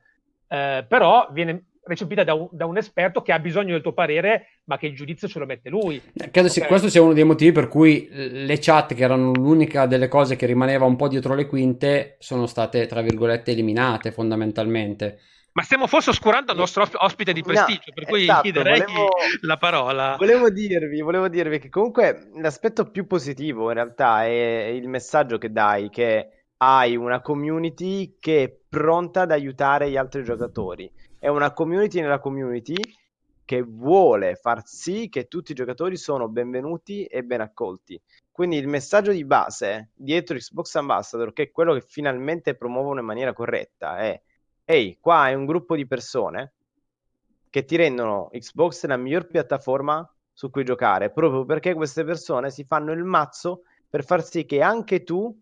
[0.47, 4.59] eh, però viene recepita da un, da un esperto che ha bisogno del tuo parere,
[4.65, 5.95] ma che il giudizio ce lo mette lui.
[5.95, 6.67] Eh, Credo sia- Ok.
[6.67, 10.45] questo sia uno dei motivi per cui le chat, che erano l'unica delle cose che
[10.45, 15.19] rimaneva un po' dietro le quinte, sono state, tra virgolette, eliminate fondamentalmente.
[15.59, 19.09] Ma stiamo forse oscurando il nostro ospite di No, prestigio, per cui esatto, chiederei volevo-
[19.41, 20.15] la parola.
[20.17, 25.51] Volevo dirvi, volevo dirvi che comunque l'aspetto più positivo in realtà è il messaggio che
[25.51, 30.89] dai, che hai una community che è pronta ad aiutare gli altri giocatori.
[31.19, 32.77] È una community nella community
[33.43, 38.01] che vuole far sì che tutti i giocatori sono benvenuti e ben accolti.
[38.31, 43.05] Quindi il messaggio di base dietro Xbox Ambassador, che è quello che finalmente promuovono in
[43.05, 44.21] maniera corretta, è
[44.71, 46.53] ehi, qua è un gruppo di persone
[47.49, 52.63] che ti rendono Xbox la miglior piattaforma su cui giocare, proprio perché queste persone si
[52.63, 55.35] fanno il mazzo per far sì che anche tu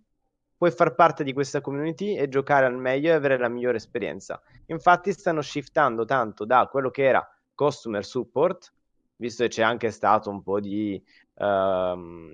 [0.55, 4.41] puoi far parte di questa community e giocare al meglio e avere la migliore esperienza.
[4.67, 8.73] Infatti stanno shiftando tanto da quello che era customer support,
[9.17, 11.03] visto che c'è anche stato un po' di
[11.35, 12.33] ehm,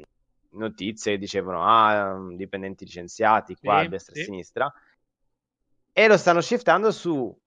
[0.52, 4.22] notizie che dicevano ah, dipendenti licenziati qua Sì, a destra e sì.
[4.22, 4.74] a sinistra,
[5.94, 7.40] e lo stanno shiftando su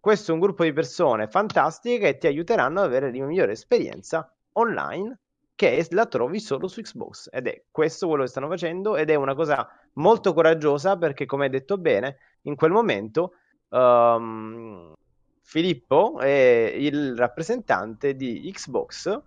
[0.00, 4.34] questo è un gruppo di persone fantastiche che ti aiuteranno ad avere la migliore esperienza
[4.54, 5.20] online
[5.54, 9.14] che la trovi solo su Xbox ed è questo quello che stanno facendo ed è
[9.14, 13.34] una cosa molto coraggiosa perché come hai detto bene in quel momento
[13.68, 14.92] ehm,
[15.40, 19.20] Filippo è il rappresentante di Xbox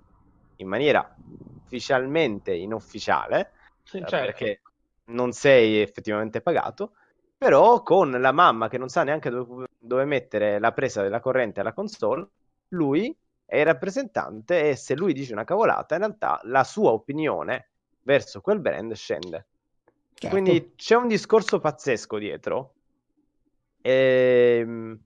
[0.58, 1.16] in maniera
[1.64, 3.52] ufficialmente inufficiale
[3.84, 4.26] Sì, eh, certo.
[4.26, 4.62] perché
[5.12, 6.96] non sei effettivamente pagato
[7.38, 11.60] però con la mamma che non sa neanche dove, dove mettere la presa della corrente
[11.60, 12.28] alla console,
[12.70, 17.70] lui è il rappresentante e se lui dice una cavolata, in realtà la sua opinione
[18.02, 19.46] verso quel brand scende.
[20.14, 20.30] Certo.
[20.30, 22.74] Quindi c'è un discorso pazzesco dietro.
[23.82, 25.00] E, ehm,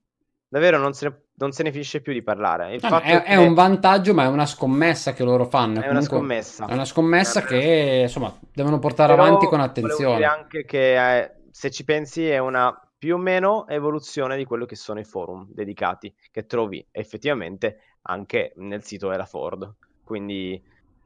[0.47, 2.77] davvero non se, ne, non se, ne, finisce più di parlare.
[2.81, 5.79] No, è, è, un vantaggio, ma è una scommessa che loro fanno.
[5.79, 6.65] È Comunque, una scommessa.
[6.67, 10.23] È una scommessa che insomma devono portare Però avanti con attenzione.
[10.23, 14.75] anche che eh, se ci pensi è una più o meno evoluzione di quello che
[14.75, 19.73] sono i forum dedicati che trovi effettivamente anche nel sito della Ford.
[20.03, 20.61] Quindi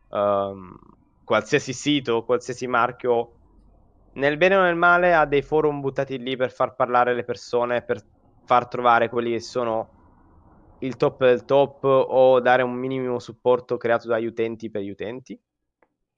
[0.10, 0.76] um,
[1.24, 3.34] qualsiasi sito, qualsiasi marchio,
[4.14, 7.84] nel bene o nel male, ha dei forum buttati lì per far parlare le persone,
[7.84, 8.02] per
[8.46, 10.02] far trovare quelli che sono
[10.80, 15.40] il top del top o dare un minimo supporto creato dagli utenti per gli utenti.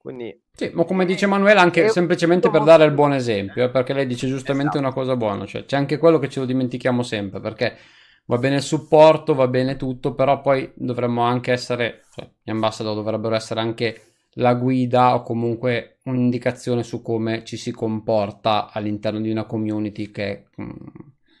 [0.06, 3.92] Quindi, sì, ma come dice Manuela, anche semplicemente per dare il buon esempio, eh, perché
[3.92, 4.84] lei dice giustamente esatto.
[4.84, 7.76] una cosa buona, cioè c'è anche quello che ce lo dimentichiamo sempre, perché
[8.26, 12.94] va bene il supporto, va bene tutto, però poi dovremmo anche essere, cioè gli ambassador
[12.94, 14.00] dovrebbero essere anche
[14.34, 20.24] la guida o comunque un'indicazione su come ci si comporta all'interno di una community che
[20.24, 20.70] è mh, mm,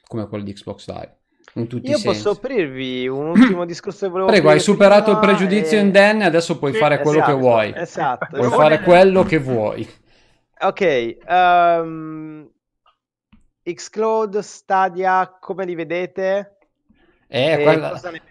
[0.08, 1.15] come quella di Xbox Live.
[1.56, 5.18] In tutti Io i posso aprirvi un ultimo discorso che volevo Prego, hai superato il
[5.18, 5.80] pregiudizio e...
[5.80, 7.72] indenne, adesso puoi sì, fare quello esatto, che vuoi.
[7.74, 8.26] Esatto.
[8.30, 9.88] Puoi fare quello che vuoi.
[10.58, 12.48] Ok, um,
[13.62, 16.58] Xcloud, Stadia, come li vedete?
[17.26, 17.90] Eh, quella...
[17.90, 18.22] cosa ne?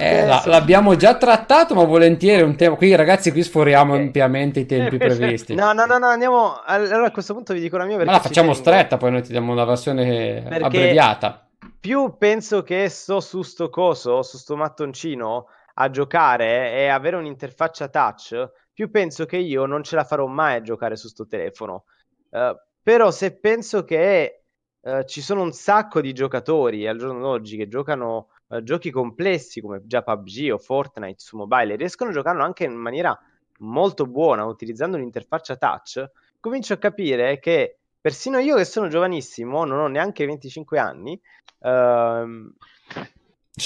[0.00, 2.74] Eh, la, l'abbiamo già trattato, ma volentieri un tema.
[2.74, 4.06] Qui, ragazzi, qui sforiamo okay.
[4.06, 5.54] ampiamente i tempi previsti.
[5.54, 6.60] no, no, no, no, andiamo.
[6.66, 7.96] Allora, a questo punto vi dico la mia.
[7.96, 10.64] Ma la facciamo stretta, poi noi ti diamo una versione perché...
[10.64, 11.47] abbreviata
[11.80, 17.88] più penso che sto su sto coso, su sto mattoncino a giocare e avere un'interfaccia
[17.88, 21.84] touch, più penso che io non ce la farò mai a giocare su sto telefono.
[22.30, 24.44] Uh, però se penso che
[24.80, 29.60] uh, ci sono un sacco di giocatori al giorno d'oggi che giocano uh, giochi complessi
[29.60, 33.18] come già PUBG o Fortnite su mobile, riescono a giocarlo anche in maniera
[33.60, 36.10] molto buona utilizzando un'interfaccia touch,
[36.40, 41.20] comincio a capire che persino io che sono giovanissimo, non ho neanche 25 anni,
[41.60, 42.52] Uh,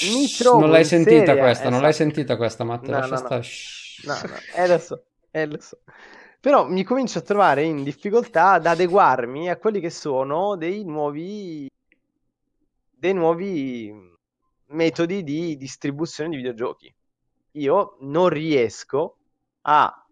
[0.05, 1.69] mi trovo non l'hai sentita seria, questa, esatto.
[1.69, 2.99] non l'hai sentita questa, Matteo.
[2.99, 3.27] No, no, no.
[3.29, 3.39] no,
[4.03, 4.35] no.
[4.55, 5.79] Eh, lo so, eh, lo so.
[6.39, 11.69] Però mi comincio a trovare in difficoltà ad adeguarmi a quelli che sono dei nuovi,
[12.89, 13.93] dei nuovi
[14.67, 16.93] metodi di distribuzione di videogiochi.
[17.51, 19.17] Io non riesco
[19.61, 20.05] a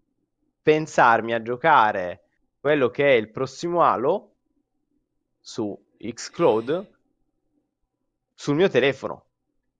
[0.62, 2.28] pensarmi a giocare
[2.62, 4.36] quello che è il prossimo Halo
[5.40, 6.90] su Xcloud
[8.34, 9.26] sul mio telefono.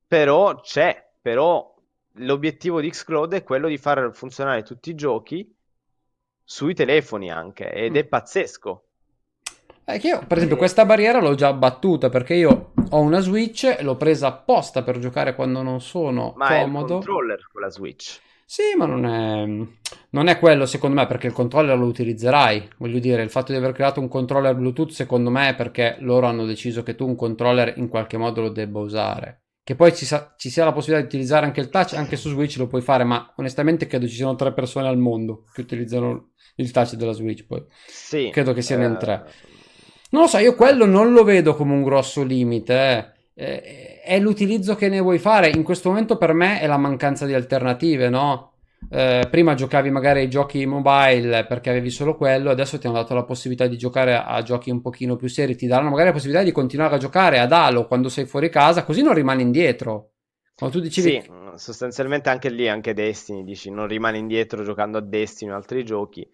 [0.08, 1.74] Però c'è, però
[2.16, 5.56] l'obiettivo di Xcloud è quello di far funzionare tutti i giochi
[6.44, 8.08] sui telefoni anche ed è mm.
[8.08, 8.84] pazzesco.
[9.84, 13.78] È che io, per esempio, questa barriera l'ho già battuta perché io ho una Switch
[13.82, 16.70] l'ho presa apposta per giocare quando non sono Ma comodo.
[16.70, 18.20] Ma è il controller con la Switch.
[18.46, 19.46] Sì, ma non è,
[20.10, 22.70] non è quello secondo me perché il controller lo utilizzerai.
[22.78, 26.28] Voglio dire, il fatto di aver creato un controller Bluetooth secondo me è perché loro
[26.28, 29.44] hanno deciso che tu un controller in qualche modo lo debba usare.
[29.64, 32.30] Che poi ci, sa- ci sia la possibilità di utilizzare anche il touch, anche su
[32.30, 36.32] Switch lo puoi fare, ma onestamente credo ci siano tre persone al mondo che utilizzano
[36.56, 37.46] il touch della Switch.
[37.46, 38.90] Poi sì, credo che siano uh...
[38.90, 39.24] in tre.
[40.10, 42.74] Non lo so, io quello non lo vedo come un grosso limite.
[42.74, 43.11] Eh.
[43.34, 45.50] Eh è l'utilizzo che ne vuoi fare.
[45.50, 48.52] In questo momento per me è la mancanza di alternative, no?
[48.90, 53.14] Eh, prima giocavi magari ai giochi mobile perché avevi solo quello, adesso ti hanno dato
[53.14, 56.44] la possibilità di giocare a, giochi un pochino più seri, ti daranno magari la possibilità
[56.44, 60.10] di continuare a giocare ad Halo quando sei fuori casa, così non rimani indietro.
[60.56, 61.22] Quando tu dicevi...
[61.22, 65.86] Sì, sostanzialmente anche lì, anche Destiny, dici non rimani indietro giocando a Destiny o altri
[65.86, 66.28] giochi.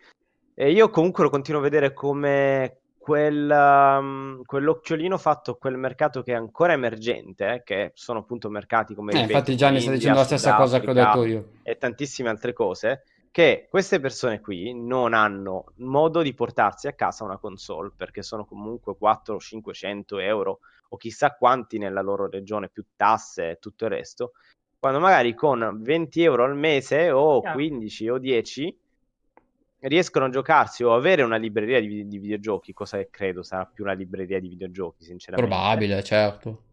[0.56, 6.22] E io comunque lo continuo a vedere come quel, um, quell'occhiolino fatto a quel mercato
[6.22, 9.14] che è ancora emergente, eh, che sono appunto mercati come...
[9.14, 11.52] Eh, infatti Gianni sta dicendo la stessa cosa che ho detto io.
[11.64, 17.24] E tantissime altre cose, che queste persone qui non hanno modo di portarsi a casa
[17.24, 23.52] una console, perché sono comunque 400-500 euro o chissà quanti nella loro regione, più tasse
[23.52, 24.34] e tutto il resto,
[24.78, 28.78] quando magari con 20 euro al mese o 15 o 10
[29.80, 33.84] riescono a giocarsi o avere una libreria di, di, videogiochi, cosa che credo sarà più
[33.84, 35.50] una libreria di videogiochi, sinceramente.
[35.50, 36.64] Probabile, certo.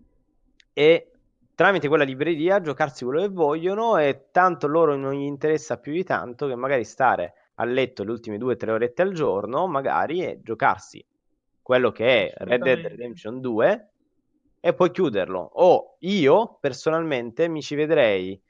[0.72, 1.10] E
[1.54, 6.02] tramite quella libreria giocarsi quello che vogliono e tanto loro non gli interessa più di
[6.02, 10.24] tanto che magari stare a letto le ultime due o tre orette al giorno, magari
[10.24, 11.04] e giocarsi
[11.62, 13.88] quello che è Red Dead Redemption 2
[14.60, 15.50] e poi chiuderlo.
[15.54, 18.40] O io personalmente mi ci vedrei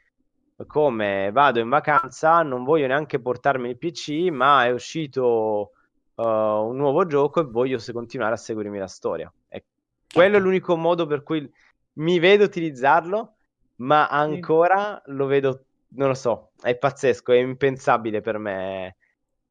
[0.66, 5.72] come vado in vacanza, non voglio neanche portarmi il PC, ma è uscito
[6.14, 9.32] uh, un nuovo gioco e voglio se continuare a seguirmi la storia.
[9.48, 9.64] E
[10.12, 11.50] quello è l'unico modo per cui
[11.94, 13.34] mi vedo utilizzarlo,
[13.76, 18.96] ma ancora lo vedo, non lo so, è pazzesco, è impensabile per me.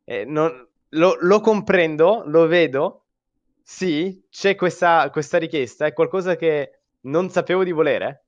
[0.06, 3.06] Eh, non, lo, lo, comprendo, lo vedo,
[3.62, 8.23] sì, c'è questa, questa richiesta, è qualcosa che non sapevo di volere,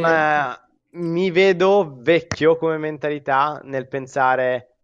[0.00, 4.76] ma mi vedo vecchio come mentalità nel pensare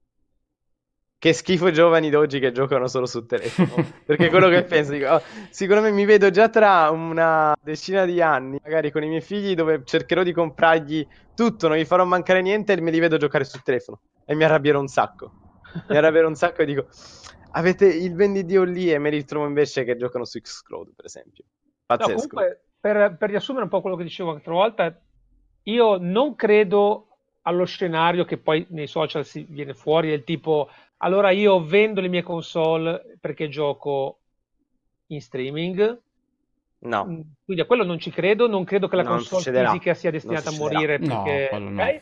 [1.22, 3.74] che schifo i giovani d'oggi che giocano solo sul telefono.
[4.04, 8.58] Perché quello che penso, dico, oh, sicuramente mi vedo già tra una decina di anni,
[8.60, 12.72] magari con i miei figli, dove cercherò di comprargli tutto, non gli farò mancare niente
[12.72, 14.00] e me li vedo giocare sul telefono.
[14.24, 15.32] E mi arrabbierò un sacco.
[15.88, 16.88] Mi arrabbierò un sacco e dico,
[17.52, 21.44] avete il vendidio lì e me li ritrovo invece che giocano su Xcloud, per esempio.
[21.86, 22.10] Pazzesco.
[22.10, 25.00] No, comunque, per, per riassumere un po' quello che dicevo l'altra volta,
[25.62, 27.06] io non credo
[27.42, 30.68] allo scenario che poi nei social si viene fuori del tipo
[30.98, 34.18] allora io vendo le mie console perché gioco
[35.08, 36.00] in streaming.
[36.78, 37.06] No.
[37.06, 39.70] Mm, quindi a quello non ci credo, non credo che la non console succederà.
[39.70, 41.48] fisica sia destinata a morire perché...
[41.52, 42.00] No, okay?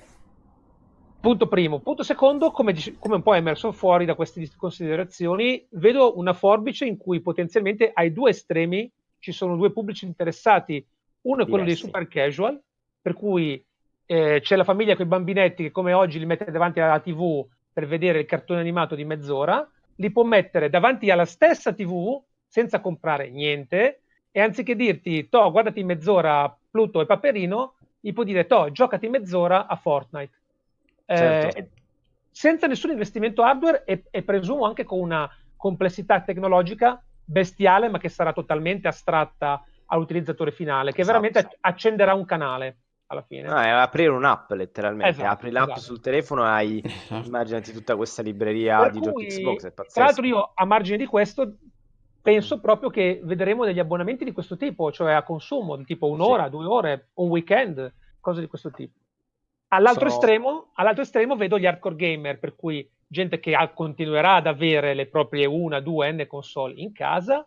[1.20, 1.80] Punto primo.
[1.80, 6.86] Punto secondo, come, come, un po' è emerso fuori da queste considerazioni, vedo una forbice
[6.86, 8.90] in cui potenzialmente ai due estremi
[9.20, 10.84] ci sono due pubblici interessati.
[11.22, 11.82] Uno è quello Diversi.
[11.82, 12.60] dei super casual,
[13.00, 13.64] per cui
[14.06, 17.46] eh, c'è la famiglia con i bambinetti che come oggi li mette davanti alla TV
[17.72, 22.80] per vedere il cartone animato di mezz'ora, li può mettere davanti alla stessa TV senza
[22.80, 24.02] comprare niente
[24.32, 29.66] e anziché dirti, to, guardati mezz'ora Pluto e Paperino, gli può dire, to, giocati mezz'ora
[29.66, 30.32] a Fortnite.
[31.06, 31.56] Certo.
[31.58, 31.68] Eh,
[32.30, 38.08] senza nessun investimento hardware e, e presumo anche con una complessità tecnologica bestiale, ma che
[38.08, 41.20] sarà totalmente astratta all'utilizzatore finale, che esatto.
[41.20, 43.48] veramente accenderà un canale alla fine.
[43.48, 45.80] No, è aprire un'app letteralmente, esatto, apri l'app esatto.
[45.80, 47.26] sul telefono e hai, esatto.
[47.26, 49.94] immaginati tutta questa libreria per di cui, giochi Xbox, è pazzesco.
[49.94, 51.56] Tra l'altro io a margine di questo
[52.22, 56.44] penso proprio che vedremo degli abbonamenti di questo tipo, cioè a consumo, di tipo un'ora,
[56.44, 56.50] sì.
[56.50, 58.98] due ore, un weekend, cose di questo tipo.
[59.68, 60.20] All'altro, Sono...
[60.20, 65.06] estremo, all'altro estremo vedo gli hardcore gamer, per cui gente che continuerà ad avere le
[65.06, 67.44] proprie una, due, n console in casa,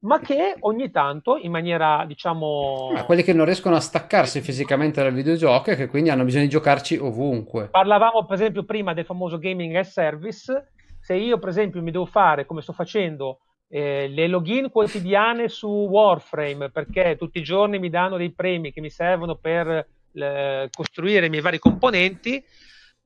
[0.00, 5.00] ma che ogni tanto in maniera diciamo ah, quelli che non riescono a staccarsi fisicamente
[5.00, 7.68] dal videogioco e che quindi hanno bisogno di giocarci ovunque.
[7.68, 10.72] Parlavamo per esempio prima del famoso gaming as service.
[10.98, 15.68] Se io per esempio mi devo fare come sto facendo eh, le login quotidiane su
[15.68, 21.26] Warframe perché tutti i giorni mi danno dei premi che mi servono per eh, costruire
[21.26, 22.42] i miei vari componenti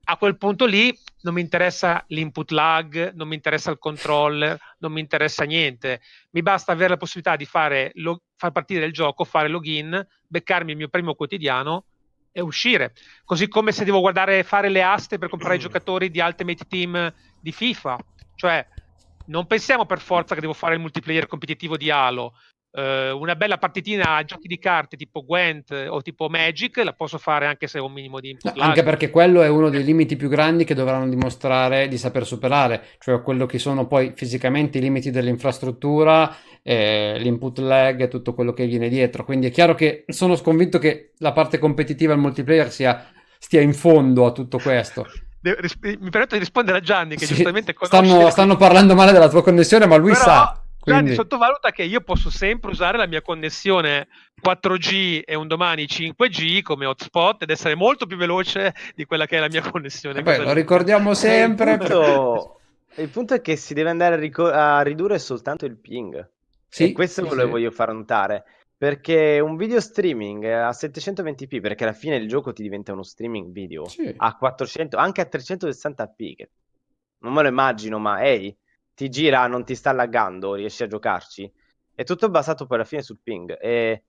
[0.05, 4.91] a quel punto lì non mi interessa l'input lag, non mi interessa il controller, non
[4.91, 6.01] mi interessa niente.
[6.31, 10.71] Mi basta avere la possibilità di fare lo, far partire il gioco, fare login, beccarmi
[10.71, 11.85] il mio premio quotidiano
[12.31, 12.93] e uscire.
[13.23, 17.13] Così come se devo guardare fare le aste per comprare i giocatori di Ultimate Team
[17.39, 17.97] di FIFA.
[18.35, 18.67] Cioè,
[19.27, 22.35] non pensiamo per forza che devo fare il multiplayer competitivo di Halo
[22.75, 27.17] eh, una bella partitina a giochi di carte tipo Gwent o tipo Magic la posso
[27.17, 28.53] fare anche se ho un minimo di input.
[28.53, 32.25] No, anche perché quello è uno dei limiti più grandi che dovranno dimostrare di saper
[32.25, 38.33] superare, cioè quello che sono poi fisicamente i limiti dell'infrastruttura, eh, l'input lag e tutto
[38.33, 39.23] quello che viene dietro.
[39.23, 43.09] Quindi è chiaro che sono convinto che la parte competitiva e il multiplayer sia,
[43.39, 45.05] stia in fondo a tutto questo
[45.45, 49.29] mi permetto di rispondere a Gianni che sì, giustamente conosce stanno, stanno, parlando male della
[49.29, 51.05] tua connessione ma lui Però, sa quindi...
[51.05, 54.07] Gianni sottovaluta che io posso sempre usare la mia connessione
[54.41, 59.37] 4G e un domani 5G come hotspot ed essere molto più veloce di quella che
[59.37, 60.21] è la mia connessione.
[60.21, 61.71] Beh, lo ricordiamo sempre.
[61.71, 62.59] Il punto,
[62.97, 66.29] il punto, è che si deve andare a, ric- a ridurre soltanto il ping.
[66.67, 67.49] Sì, e questo sì, lo sì.
[67.49, 68.43] voglio far notare.
[68.77, 73.51] Perché un video streaming a 720p, perché alla fine il gioco ti diventa uno streaming
[73.51, 74.13] video sì.
[74.15, 76.49] a 400, anche a 360p, che
[77.19, 78.57] non me lo immagino, ma ehi, hey,
[78.95, 81.51] ti gira, non ti sta laggando, riesci a giocarci.
[81.93, 83.57] È tutto basato poi alla fine sul ping.
[83.61, 84.03] E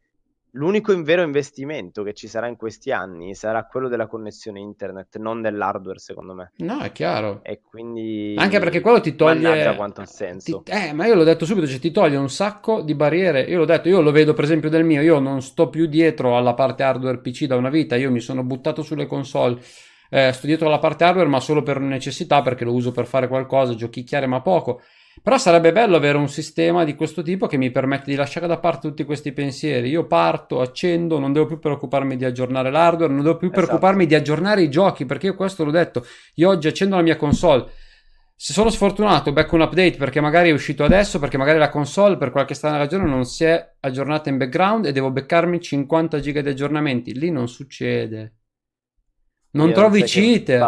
[0.52, 5.42] l'unico vero investimento che ci sarà in questi anni sarà quello della connessione internet, non
[5.42, 6.52] dell'hardware, secondo me.
[6.58, 7.40] No, è chiaro.
[7.42, 8.34] E quindi.
[8.38, 9.48] Anche perché quello ti toglie.
[9.48, 10.62] Mannaggia quanto ha senso.
[10.62, 10.70] Ti...
[10.70, 13.42] Eh, ma io l'ho detto subito, cioè ti toglie un sacco di barriere.
[13.42, 15.02] Io l'ho detto, io lo vedo per esempio del mio.
[15.02, 17.96] Io non sto più dietro alla parte hardware PC da una vita.
[17.96, 19.60] Io mi sono buttato sulle console
[20.10, 23.28] eh, sto dietro la parte hardware ma solo per necessità perché lo uso per fare
[23.28, 24.80] qualcosa, giochicchiare ma poco.
[25.22, 28.58] Però sarebbe bello avere un sistema di questo tipo che mi permette di lasciare da
[28.58, 29.88] parte tutti questi pensieri.
[29.88, 33.64] Io parto, accendo, non devo più preoccuparmi di aggiornare l'hardware, non devo più esatto.
[33.64, 36.04] preoccuparmi di aggiornare i giochi, perché io questo l'ho detto.
[36.34, 37.66] Io oggi accendo la mia console.
[38.36, 42.18] Se sono sfortunato, becco un update perché magari è uscito adesso, perché magari la console
[42.18, 46.42] per qualche strana ragione non si è aggiornata in background e devo beccarmi 50 giga
[46.42, 47.18] di aggiornamenti.
[47.18, 48.35] Lì non succede
[49.56, 50.58] Non trovi cheater,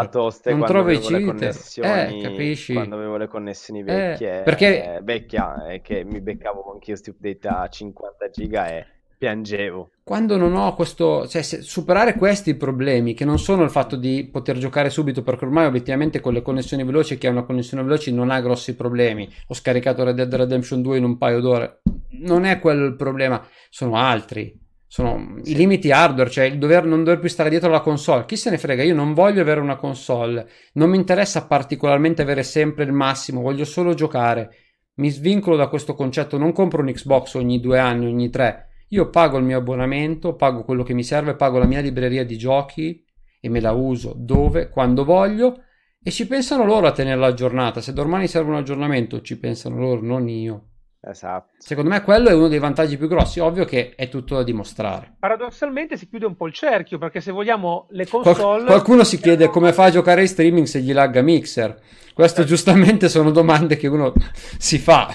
[0.44, 1.56] non trovi cheater.
[1.76, 2.72] Eh, capisci?
[2.72, 7.10] quando avevo le connessioni Eh, vecchie, perché- eh, vecchia, e che mi beccavo anch'io sti
[7.10, 8.86] update a 50 giga e
[9.18, 9.90] piangevo.
[10.04, 14.56] Quando non ho questo, cioè superare questi problemi che non sono il fatto di poter
[14.58, 18.30] giocare subito, perché ormai obiettivamente con le connessioni veloci, chi ha una connessione veloce non
[18.30, 19.28] ha grossi problemi.
[19.48, 21.80] Ho scaricato Red Dead Redemption 2 in un paio d'ore.
[22.20, 24.66] Non è quello il problema, sono altri.
[24.90, 28.24] Sono i limiti hardware, cioè il dover, non dover più stare dietro la console.
[28.24, 28.82] Chi se ne frega?
[28.82, 33.64] Io non voglio avere una console, non mi interessa particolarmente avere sempre il massimo, voglio
[33.64, 34.50] solo giocare.
[34.94, 38.68] Mi svincolo da questo concetto, non compro un Xbox ogni due anni, ogni tre.
[38.88, 42.38] Io pago il mio abbonamento, pago quello che mi serve, pago la mia libreria di
[42.38, 43.04] giochi
[43.40, 45.64] e me la uso dove, quando voglio
[46.02, 47.82] e ci pensano loro a tenerla aggiornata.
[47.82, 50.68] Se domani serve un aggiornamento, ci pensano loro, non io.
[51.08, 51.54] Esatto.
[51.56, 55.14] Secondo me quello è uno dei vantaggi più grossi, ovvio che è tutto da dimostrare.
[55.18, 58.64] Paradossalmente si chiude un po' il cerchio perché se vogliamo le Qual- console...
[58.64, 61.80] qualcuno si chiede come fa a giocare in streaming se gli lagga Mixer.
[62.12, 64.12] Questo giustamente sono domande che uno
[64.58, 65.10] si fa.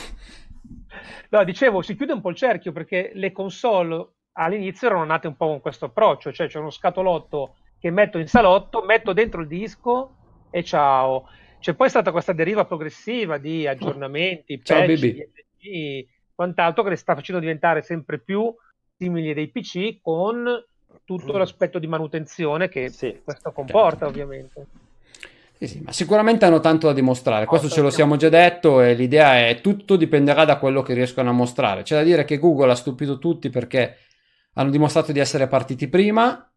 [1.29, 5.35] No, dicevo, si chiude un po' il cerchio perché le console all'inizio erano nate un
[5.35, 9.47] po' con questo approccio, cioè c'è uno scatolotto che metto in salotto, metto dentro il
[9.47, 10.15] disco
[10.49, 11.27] e ciao.
[11.59, 15.27] C'è poi stata questa deriva progressiva di aggiornamenti, Ciao, patch,
[15.63, 16.05] DLG,
[16.35, 18.53] quant'altro che le sta facendo diventare sempre più
[18.97, 20.63] simili dei PC con
[21.05, 21.37] tutto Mm.
[21.37, 23.19] l'aspetto di manutenzione che Sì.
[23.23, 24.67] questo comporta ovviamente.
[25.57, 28.93] Sì, sì, ma sicuramente hanno tanto da dimostrare, questo ce lo siamo già detto e
[28.95, 31.83] l'idea è tutto dipenderà da quello che riescono a mostrare.
[31.83, 33.97] C'è da dire che Google ha stupito tutti perché
[34.55, 36.51] hanno dimostrato di essere partiti prima,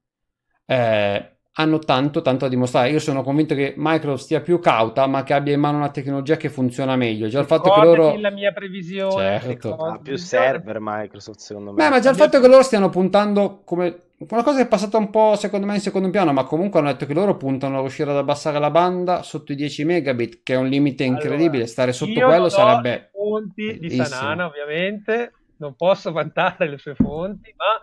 [0.65, 2.91] eh, hanno tanto, tanto da dimostrare.
[2.91, 6.37] Io sono convinto che Microsoft stia più cauta, ma che abbia in mano una tecnologia
[6.37, 7.29] che funziona meglio.
[7.29, 8.17] Già il fatto che loro...
[8.19, 9.75] la mia previsione, Certo.
[9.75, 11.83] Ha più server Microsoft secondo me.
[11.83, 14.97] Beh, ma già il fatto che loro stiano puntando come una cosa che è passata
[14.99, 17.81] un po' secondo me in secondo piano, ma comunque hanno detto che loro puntano a
[17.81, 21.49] riuscire ad abbassare la banda sotto i 10 megabit, che è un limite incredibile.
[21.49, 24.05] Allora, Stare sotto quello sarebbe fonti di bellissimo.
[24.05, 27.81] Sanana, ovviamente, non posso vantare le sue fonti, ma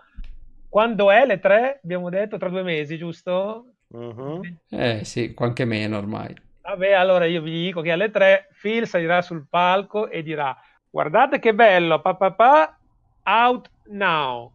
[0.74, 3.74] quando è le tre, abbiamo detto tra due mesi, giusto?
[3.90, 4.58] Mhm.
[4.72, 6.36] Eh sì, anche meno ormai.
[6.64, 10.58] Vabbè, allora io vi dico che alle tre Phil salirà sul palco e dirà:
[10.90, 12.76] Guardate che bello, papà,
[13.24, 14.52] out now.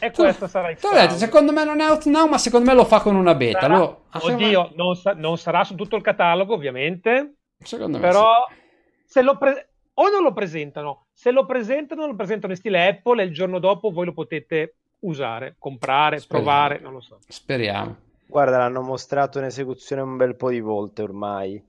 [0.00, 2.84] E questo sarà il detto, secondo me non è out now, ma secondo me lo
[2.84, 3.60] fa con una beta.
[3.60, 7.34] Sarà- Lo- secondo me- Oddio, non, sa- non sarà su tutto il catalogo, ovviamente.
[7.56, 8.46] secondo me Però
[9.04, 9.69] se lo pre-
[10.00, 13.58] o non lo presentano, se lo presentano, lo presentano in stile Apple e il giorno
[13.58, 16.44] dopo voi lo potete usare, comprare, Speriamo.
[16.44, 17.18] provare, non lo so.
[17.28, 17.96] Speriamo.
[18.26, 21.62] Guarda, l'hanno mostrato in esecuzione un bel po' di volte ormai.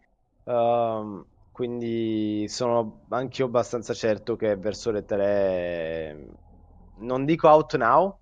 [0.45, 6.27] Ehm, quindi sono anch'io abbastanza certo che verso le 3
[6.99, 8.17] non dico out now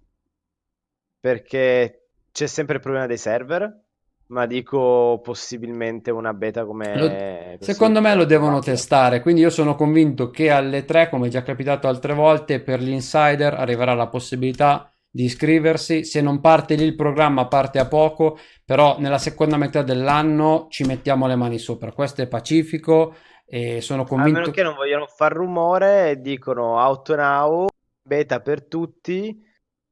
[1.19, 3.83] perché c'è sempre il problema dei server,
[4.29, 9.75] ma dico possibilmente una beta come Lo- secondo me lo devono testare, quindi io sono
[9.75, 14.07] convinto che alle 3, come è già capitato altre volte, per gli insider arriverà la
[14.07, 16.03] possibilità di iscriversi.
[16.05, 20.83] Se non parte lì il programma, parte a poco, però nella seconda metà dell'anno ci
[20.83, 21.91] mettiamo le mani sopra.
[21.91, 23.15] Questo è pacifico
[23.47, 27.67] e sono A convinto meno che non vogliono far rumore e dicono out now,
[28.03, 29.47] beta per tutti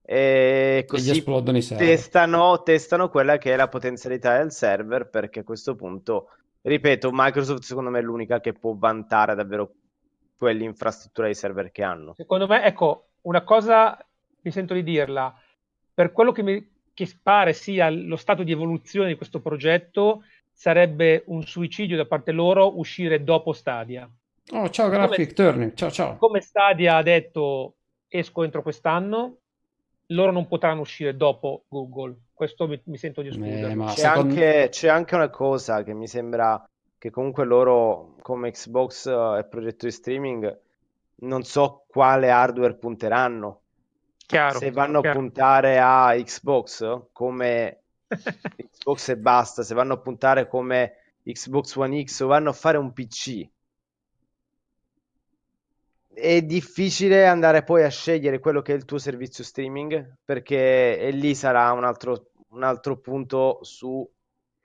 [0.09, 1.85] e che gli così esplodono i server.
[1.85, 6.29] testano, testano quella che è la potenzialità del server perché a questo punto,
[6.61, 9.73] ripeto, Microsoft secondo me è l'unica che può vantare davvero
[10.37, 12.13] quell'infrastruttura di server che hanno.
[12.15, 13.97] Secondo me, ecco, una cosa
[14.43, 15.35] mi sento di dirla,
[15.93, 21.23] per quello che mi che pare sia lo stato di evoluzione di questo progetto, sarebbe
[21.27, 24.09] un suicidio da parte loro uscire dopo Stadia.
[24.53, 26.17] Oh, ciao Graphic Turning, ciao ciao.
[26.17, 27.75] Come Stadia ha detto
[28.07, 29.41] esco entro quest'anno,
[30.07, 32.15] loro non potranno uscire dopo Google.
[32.33, 33.71] Questo mi, mi sento di escludere.
[33.73, 38.51] Eh, C'è secondo- anche, c'è anche una cosa che mi sembra che comunque loro come
[38.51, 40.59] Xbox eh, e progetto di streaming
[41.19, 43.61] non so quale hardware punteranno.
[44.27, 45.19] Chiaro, Se vanno a chiaro.
[45.19, 50.93] puntare a Xbox come Xbox e basta, se vanno a puntare come
[51.23, 53.47] Xbox One X o vanno a fare un PC,
[56.19, 61.11] è difficile andare poi a scegliere quello che è il tuo servizio streaming perché e
[61.11, 64.09] lì sarà un altro, un altro punto su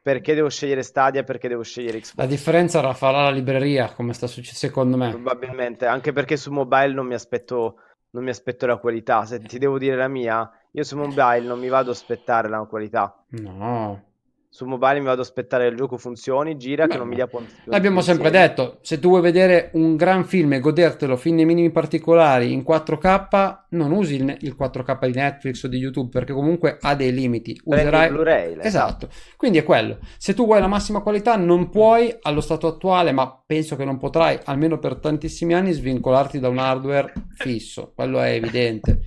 [0.02, 2.26] perché devo scegliere Stadia, perché devo scegliere La Xbox.
[2.26, 5.10] differenza la farà la libreria, come sta succedendo secondo me.
[5.10, 7.76] Probabilmente, anche perché su mobile non mi aspetto,
[8.10, 9.24] non mi aspetto la qualità.
[9.26, 12.64] Se ti devo dire la mia, io su mobile non mi vado ad aspettare la
[12.64, 13.24] qualità.
[13.28, 14.11] No.
[14.54, 17.26] Su mobile mi vado ad aspettare che il gioco funzioni, gira, che non mi dia
[17.26, 17.54] punti.
[17.64, 21.70] L'abbiamo sempre detto, se tu vuoi vedere un gran film e godertelo fin nei minimi
[21.70, 26.76] particolari in 4K, non usi il, il 4K di Netflix o di YouTube perché comunque
[26.78, 27.58] ha dei limiti.
[27.64, 28.58] Userai Blu-ray.
[28.60, 29.08] Esatto.
[29.38, 30.00] Quindi è quello.
[30.18, 33.96] Se tu vuoi la massima qualità non puoi allo stato attuale, ma penso che non
[33.96, 39.00] potrai almeno per tantissimi anni svincolarti da un hardware fisso, quello è evidente.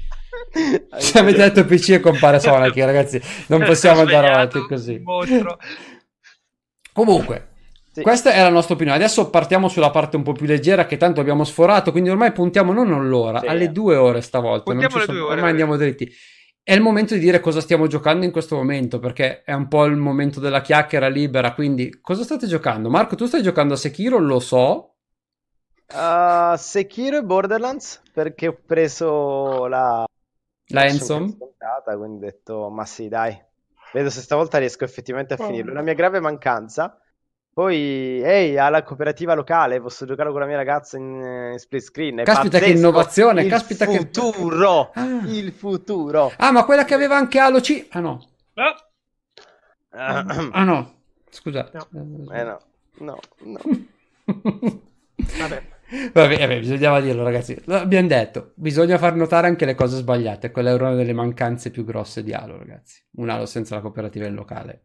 [0.97, 5.01] Se avete detto PC e compare Sonic, ragazzi, non possiamo andare avanti così.
[6.93, 7.47] Comunque,
[7.91, 8.01] sì.
[8.01, 8.97] questa è la nostra opinione.
[8.97, 11.91] Adesso partiamo sulla parte un po' più leggera, che tanto abbiamo sforato.
[11.91, 13.47] Quindi ormai puntiamo non all'ora, sì.
[13.47, 14.71] alle due ore stavolta.
[14.71, 15.17] Puntiamo alle sono...
[15.17, 15.35] due ore.
[15.35, 16.09] Ormai andiamo dritti.
[16.63, 19.83] È il momento di dire cosa stiamo giocando in questo momento, perché è un po'
[19.85, 21.53] il momento della chiacchiera libera.
[21.53, 22.89] Quindi, cosa state giocando?
[22.89, 24.95] Marco, tu stai giocando a Sekiro, lo so.
[25.93, 30.05] Uh, Sekiro e Borderlands, perché ho preso la
[30.67, 31.37] la Ensom?
[31.83, 33.39] quindi ho detto, ma sì, dai,
[33.93, 35.45] vedo se stavolta riesco effettivamente a oh.
[35.45, 35.73] finirlo.
[35.73, 36.99] La mia grave mancanza.
[37.55, 41.83] Poi, ehi, alla cooperativa locale, posso giocare con la mia ragazza in, eh, in split
[41.83, 42.17] screen.
[42.19, 42.65] È caspita pazzesco.
[42.65, 44.99] che innovazione, il caspita futuro, che...
[44.99, 45.21] Ah.
[45.25, 46.33] Il futuro.
[46.35, 47.87] Ah, ma quella che aveva anche Halo C...
[47.91, 48.27] Ah no.
[49.91, 50.95] Ah, ah no,
[51.29, 51.69] scusa.
[51.71, 51.87] No.
[52.33, 52.59] Eh no,
[52.97, 53.59] no, no.
[55.15, 55.74] Vabbè.
[56.13, 57.59] Vabbè, vabbè, bisognava dirlo, ragazzi.
[57.67, 60.51] Abbiamo detto, bisogna far notare anche le cose sbagliate.
[60.51, 63.03] Quella era una delle mancanze più grosse di Halo, ragazzi.
[63.17, 64.81] Un Halo senza la cooperativa in locale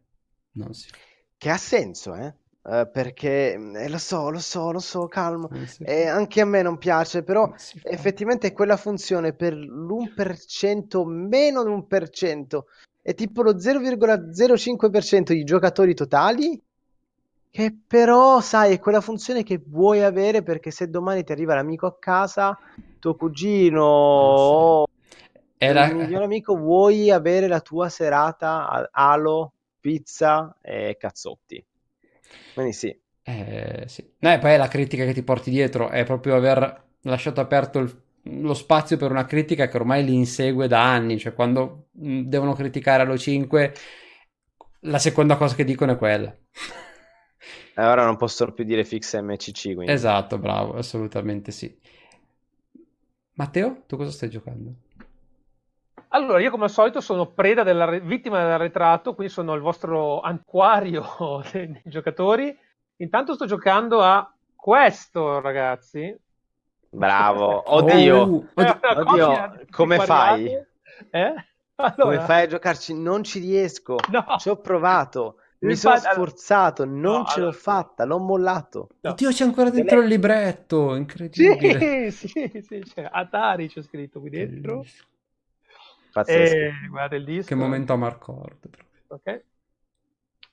[0.53, 0.89] non si
[1.37, 2.35] Che ha senso, eh?
[2.63, 5.49] Uh, perché eh, lo so, lo so, lo so, calmo.
[5.79, 7.51] E anche a me non piace, però
[7.83, 12.59] effettivamente quella funzione per l'1% meno di 1%
[13.01, 16.61] è tipo lo 0,05% di giocatori totali
[17.51, 21.85] che però, sai, è quella funzione che vuoi avere perché se domani ti arriva l'amico
[21.85, 22.57] a casa,
[22.97, 24.87] tuo cugino o
[25.57, 25.87] eh la...
[25.87, 31.63] il miglior amico, vuoi avere la tua serata Halo, pizza e cazzotti.
[32.53, 32.97] Quindi sì.
[33.23, 34.11] Eh, sì.
[34.19, 38.01] No, e poi la critica che ti porti dietro è proprio aver lasciato aperto il,
[38.23, 41.19] lo spazio per una critica che ormai li insegue da anni.
[41.19, 43.73] Cioè, quando devono criticare Halo 5,
[44.81, 46.35] la seconda cosa che dicono è quella.
[47.73, 49.73] E ora non possono più dire fix MCC.
[49.73, 49.91] Quindi.
[49.91, 51.73] Esatto, bravo, assolutamente sì.
[53.33, 54.73] Matteo, tu cosa stai giocando?
[56.09, 61.05] Allora, io come al solito sono preda della vittima dell'arretrato, quindi sono il vostro antiquario
[61.51, 62.55] dei, dei giocatori.
[62.97, 66.15] Intanto sto giocando a questo, ragazzi.
[66.89, 69.65] Bravo, oddio, oh, oddio, oddio.
[69.71, 70.51] come fai?
[71.09, 71.33] Eh?
[71.75, 72.03] Allora...
[72.03, 72.93] Come fai a giocarci?
[72.93, 73.95] Non ci riesco.
[74.09, 74.25] No.
[74.37, 75.37] Ci ho provato.
[75.61, 77.51] Mi sono sforzato, non no, ce allora...
[77.51, 78.89] l'ho fatta, l'ho mollato.
[79.01, 79.11] No.
[79.11, 80.07] Oddio, c'è ancora dentro Dele...
[80.07, 82.09] il libretto, incredibile.
[82.09, 84.83] Sì, sì, sì, c'è Atari c'è scritto qui dentro.
[86.11, 86.55] Pazzesco.
[86.55, 87.47] E, guarda il disco.
[87.47, 88.69] Che momento a Marcord.
[89.07, 89.43] Ok.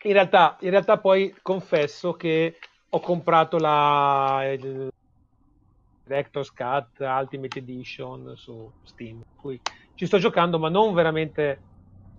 [0.02, 2.58] In realtà, in realtà poi confesso che
[2.90, 4.92] ho comprato la il
[6.04, 9.60] Director's Cut Ultimate Edition su Steam, qui
[9.94, 11.60] ci sto giocando, ma non veramente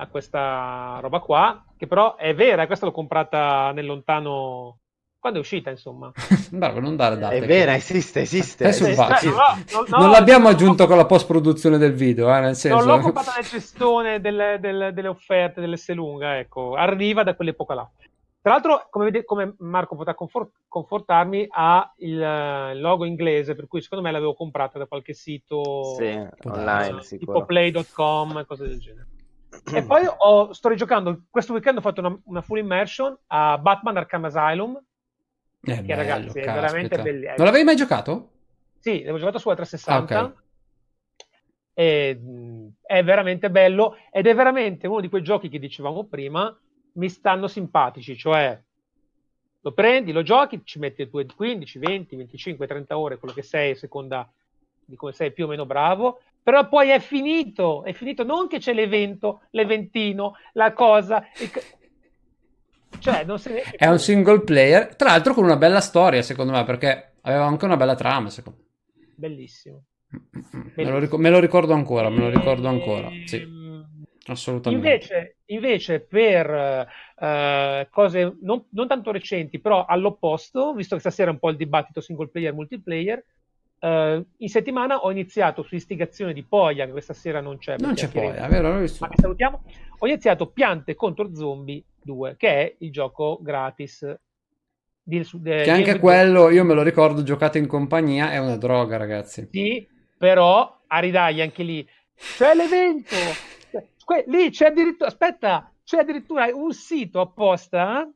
[0.01, 4.79] a questa roba qua, che però è vera, questa l'ho comprata nel lontano
[5.19, 6.09] quando è uscita, insomma.
[6.49, 7.35] Bravo, non dare date.
[7.35, 8.69] È vera, esiste, esiste.
[8.69, 9.27] È sul esiste.
[9.27, 12.77] No, no, no, non l'abbiamo aggiunto con la post-produzione del video, eh, nel senso...
[12.77, 16.75] Non l'ho comprata nel cestone delle, delle, delle offerte dell'S lunga, ecco.
[16.75, 17.89] Arriva da quell'epoca là.
[18.41, 23.67] Tra l'altro, come, vede, come Marco potrà confort, confortarmi, ha il, il, logo inglese, per
[23.67, 28.79] cui secondo me l'avevo comprata da qualche sito sì, online, tipo play.com e cose del
[28.79, 29.07] genere
[29.73, 33.97] e poi ho, sto rigiocando, questo weekend ho fatto una, una full immersion a Batman
[33.97, 34.75] Arkham Asylum,
[35.61, 36.51] eh, che bello, ragazzi caspita.
[36.51, 37.35] è veramente bellissimo.
[37.37, 38.31] Non l'avevi mai giocato?
[38.79, 40.17] Sì, l'avevo giocato sulla 360.
[40.17, 40.33] Ah, okay.
[41.73, 42.21] E,
[42.81, 46.57] è veramente bello ed è veramente uno di quei giochi che dicevamo prima
[46.93, 48.61] mi stanno simpatici, cioè
[49.61, 53.41] lo prendi, lo giochi, ci metti le tue 15, 20, 25, 30 ore, quello che
[53.41, 54.31] sei, a seconda
[54.85, 58.57] di come sei più o meno bravo, però poi è finito, è finito, non che
[58.57, 61.23] c'è l'evento, l'eventino, la cosa,
[62.97, 63.61] cioè non se ne...
[63.61, 67.65] È un single player, tra l'altro con una bella storia secondo me, perché aveva anche
[67.65, 69.05] una bella trama secondo me.
[69.13, 69.83] Bellissimo.
[70.07, 70.73] Bellissimo.
[70.75, 73.35] Me, lo ric- me, lo ricordo ancora, me lo ricordo ancora, sì.
[73.35, 74.87] Ehm, assolutamente.
[74.87, 81.33] Invece, invece per uh, cose non, non, tanto recenti, però all'opposto, visto che stasera è
[81.33, 83.23] un po' il dibattito single player multiplayer,
[83.79, 87.75] Uh, in settimana ho iniziato su istigazione di Poglia, che questa sera non c'è.
[87.79, 88.73] Non c'è Poglia, vero?
[88.73, 89.63] Ma che salutiamo.
[89.99, 94.17] Ho iniziato Piante contro Zombie 2, che è il gioco gratis.
[95.01, 98.97] Di, di, che anche quello, io me lo ricordo, giocato in compagnia, è una droga,
[98.97, 99.47] ragazzi.
[99.51, 101.87] Sì, però a ridagli anche lì.
[102.13, 103.15] C'è l'evento!
[104.25, 105.07] Lì c'è addirittura...
[105.09, 108.09] Aspetta, c'è addirittura un sito apposta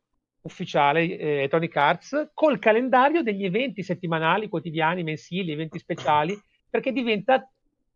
[0.44, 6.40] ufficiale eh, Tonic Arts col calendario degli eventi settimanali, quotidiani, mensili, eventi speciali,
[6.70, 7.48] perché diventa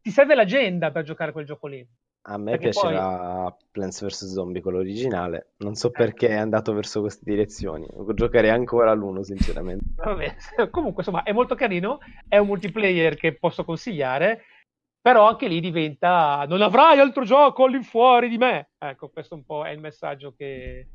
[0.01, 1.85] ti serve l'agenda per giocare quel gioco lì.
[2.29, 3.67] A me perché piaceva poi...
[3.71, 5.53] Plants vs Zombie, quello originale.
[5.57, 7.87] Non so perché è andato verso queste direzioni.
[8.13, 9.83] Giocherei ancora l'uno, sinceramente.
[9.95, 10.35] Vabbè,
[10.71, 11.99] comunque, insomma, è molto carino.
[12.27, 14.43] È un multiplayer che posso consigliare.
[15.01, 18.71] Però anche lì diventa non avrai altro gioco all'infuori di me.
[18.77, 20.87] Ecco, questo un po' è il messaggio che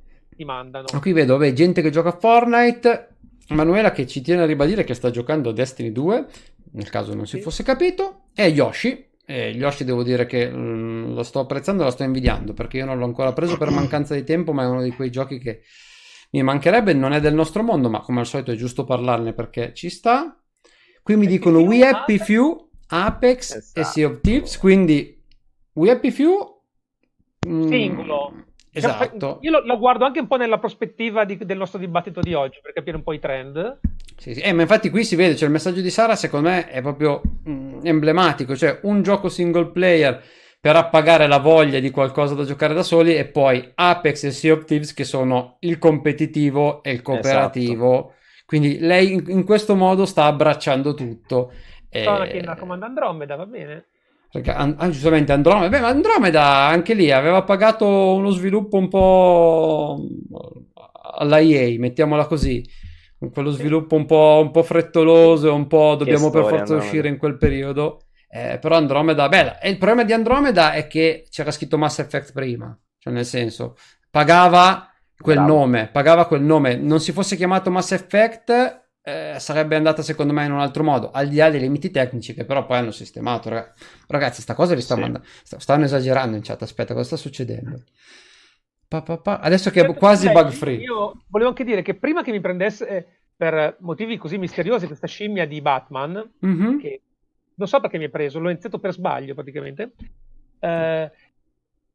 [0.43, 0.87] ti mandano.
[1.01, 3.09] Qui vedo vabbè, gente che gioca a Fortnite.
[3.49, 6.27] Manuela che ci tiene a ribadire che sta giocando a Destiny 2,
[6.73, 11.15] nel caso non si fosse capito, e Yoshi, e Yoshi devo dire che mh, mm,
[11.15, 14.25] lo sto apprezzando lo sto invidiando perché io non l'ho ancora preso per mancanza di
[14.25, 15.63] tempo, ma è uno di quei giochi che
[16.31, 16.93] mi mancherebbe.
[16.95, 20.37] Non è del nostro mondo, ma come al solito è giusto parlarne perché ci sta.
[21.03, 23.81] Qui mi dicono We Happy Few, Apex esatto.
[23.81, 24.57] e Sea of Thieves.
[24.57, 25.21] Quindi
[25.75, 26.61] We Happy Few.
[27.47, 28.45] Mm, Singolo.
[28.73, 29.39] Esatto.
[29.43, 32.61] Io lo, lo, guardo anche un po' nella prospettiva di, del nostro dibattito di oggi
[32.63, 33.81] per capire un po' i trend.
[34.17, 34.41] Sì, sì.
[34.41, 37.21] Eh, ma infatti qui si vede, cioè il messaggio di Sara secondo me è proprio
[37.49, 40.23] mm, emblematico, cioè un gioco single player
[40.59, 44.55] per appagare la voglia di qualcosa da giocare da soli e poi Apex e Sea
[44.55, 47.99] of Thieves che sono il competitivo e il cooperativo.
[47.99, 48.15] Esatto.
[48.47, 51.53] Quindi lei in, in, questo modo sta abbracciando tutto.
[51.91, 52.29] Sono e...
[52.29, 53.87] che comanda Andromeda, va bene?
[54.33, 60.09] Perché, ah, giustamente Andromeda, beh, ma Andromeda anche lì aveva pagato uno sviluppo un po'
[61.19, 62.65] alla EA, mettiamola così
[63.31, 66.85] quello sviluppo un po', un po frettoloso, un po' dobbiamo storia, per forza Andromeda.
[66.85, 68.01] uscire in quel periodo.
[68.29, 72.77] Eh, però Andromeda, beh, il problema di Andromeda è che c'era scritto Mass Effect prima,
[72.99, 73.77] cioè nel senso,
[74.11, 75.55] pagava quel Bravo.
[75.55, 80.45] nome, pagava quel nome, non si fosse chiamato Mass Effect eh, sarebbe andata secondo me
[80.45, 83.51] in un altro modo, al di là dei limiti tecnici che però poi hanno sistemato.
[84.07, 85.01] Ragazzi, sta cosa vi sta sì.
[85.01, 87.83] mandando, stanno esagerando in chat, aspetta, cosa sta succedendo?
[88.87, 89.39] Pa, pa, pa.
[89.39, 90.77] Adesso che è quasi bug free.
[90.77, 95.07] Io volevo anche dire che prima che mi prendesse eh, per motivi così misteriosi questa
[95.07, 96.79] scimmia di Batman, mm-hmm.
[96.79, 97.01] che
[97.55, 99.93] non so perché mi ha preso, l'ho iniziato per sbaglio praticamente.
[100.61, 101.11] Eh,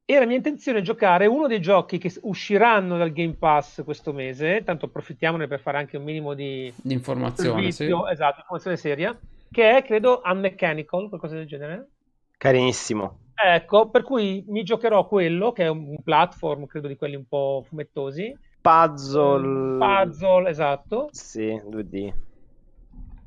[0.09, 4.85] era mia intenzione giocare uno dei giochi che usciranno dal Game Pass questo mese, tanto
[4.85, 8.11] approfittiamone per fare anche un minimo di, di informazione, servizio, sì.
[8.13, 9.19] esatto, informazione seria,
[9.51, 11.89] che è credo Unmechanical, qualcosa del genere.
[12.37, 13.19] Carinissimo.
[13.35, 17.65] Ecco, per cui mi giocherò quello, che è un platform, credo di quelli un po'
[17.67, 18.33] fumettosi.
[18.61, 19.77] Puzzle.
[19.77, 21.09] Puzzle, esatto.
[21.11, 22.13] Sì, 2D.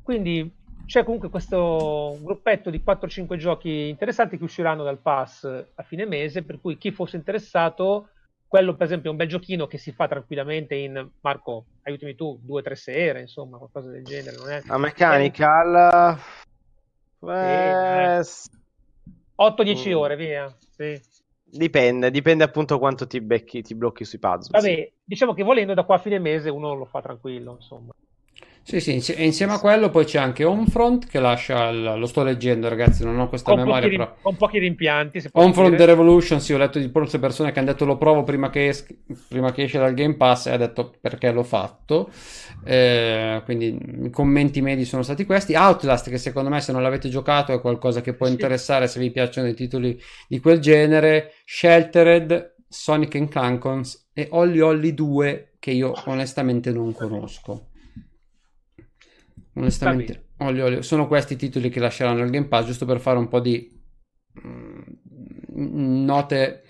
[0.01, 0.51] Quindi
[0.85, 6.43] c'è comunque questo gruppetto di 4-5 giochi interessanti che usciranno dal pass a fine mese,
[6.43, 8.09] per cui chi fosse interessato,
[8.47, 12.39] quello per esempio è un bel giochino che si fa tranquillamente in, Marco, aiutami tu,
[12.45, 14.35] 2-3 sere, insomma, qualcosa del genere.
[14.35, 14.61] Non è...
[14.67, 16.17] A Mechanical...
[17.23, 18.49] Eh, sì,
[19.37, 19.95] 8-10 mm.
[19.95, 20.55] ore, via.
[20.75, 20.99] Sì.
[21.43, 24.59] Dipende, dipende appunto quanto ti, becchi, ti blocchi sui puzzle.
[24.59, 27.91] Vabbè, diciamo che volendo da qua a fine mese uno lo fa tranquillo, insomma.
[28.63, 32.23] Sì, sì, e insieme a quello poi c'è anche Homefront che lascia, il, lo sto
[32.23, 34.15] leggendo ragazzi, non ho questa con memoria pochi, però...
[34.21, 35.23] Con pochi rimpianti.
[35.31, 38.51] Homefront The Revolution, sì, ho letto di molte persone che hanno detto lo provo prima
[38.51, 38.85] che, es-
[39.27, 42.11] prima che esce dal Game Pass e ha detto perché l'ho fatto.
[42.63, 45.55] Eh, quindi i commenti medi sono stati questi.
[45.55, 48.33] Outlast che secondo me se non l'avete giocato è qualcosa che può sì.
[48.33, 51.33] interessare se vi piacciono i titoli di quel genere.
[51.45, 57.70] Sheltered, Sonic and Clankons e Holly Holly 2 che io onestamente non conosco.
[59.53, 60.81] Onestamente, olio, olio.
[60.81, 63.69] sono questi i titoli che lasceranno il Game Pass, giusto per fare un po' di
[64.45, 64.81] mm,
[66.05, 66.63] note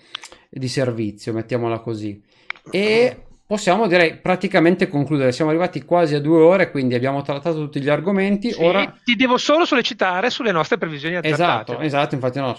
[0.50, 2.22] di servizio, mettiamola così.
[2.70, 5.32] E possiamo direi praticamente concludere.
[5.32, 8.50] Siamo arrivati quasi a due ore, quindi abbiamo trattato tutti gli argomenti.
[8.50, 11.72] Sì, Ora ti devo solo sollecitare sulle nostre previsioni azzardate.
[11.72, 12.56] Esatto, esatto, infatti no,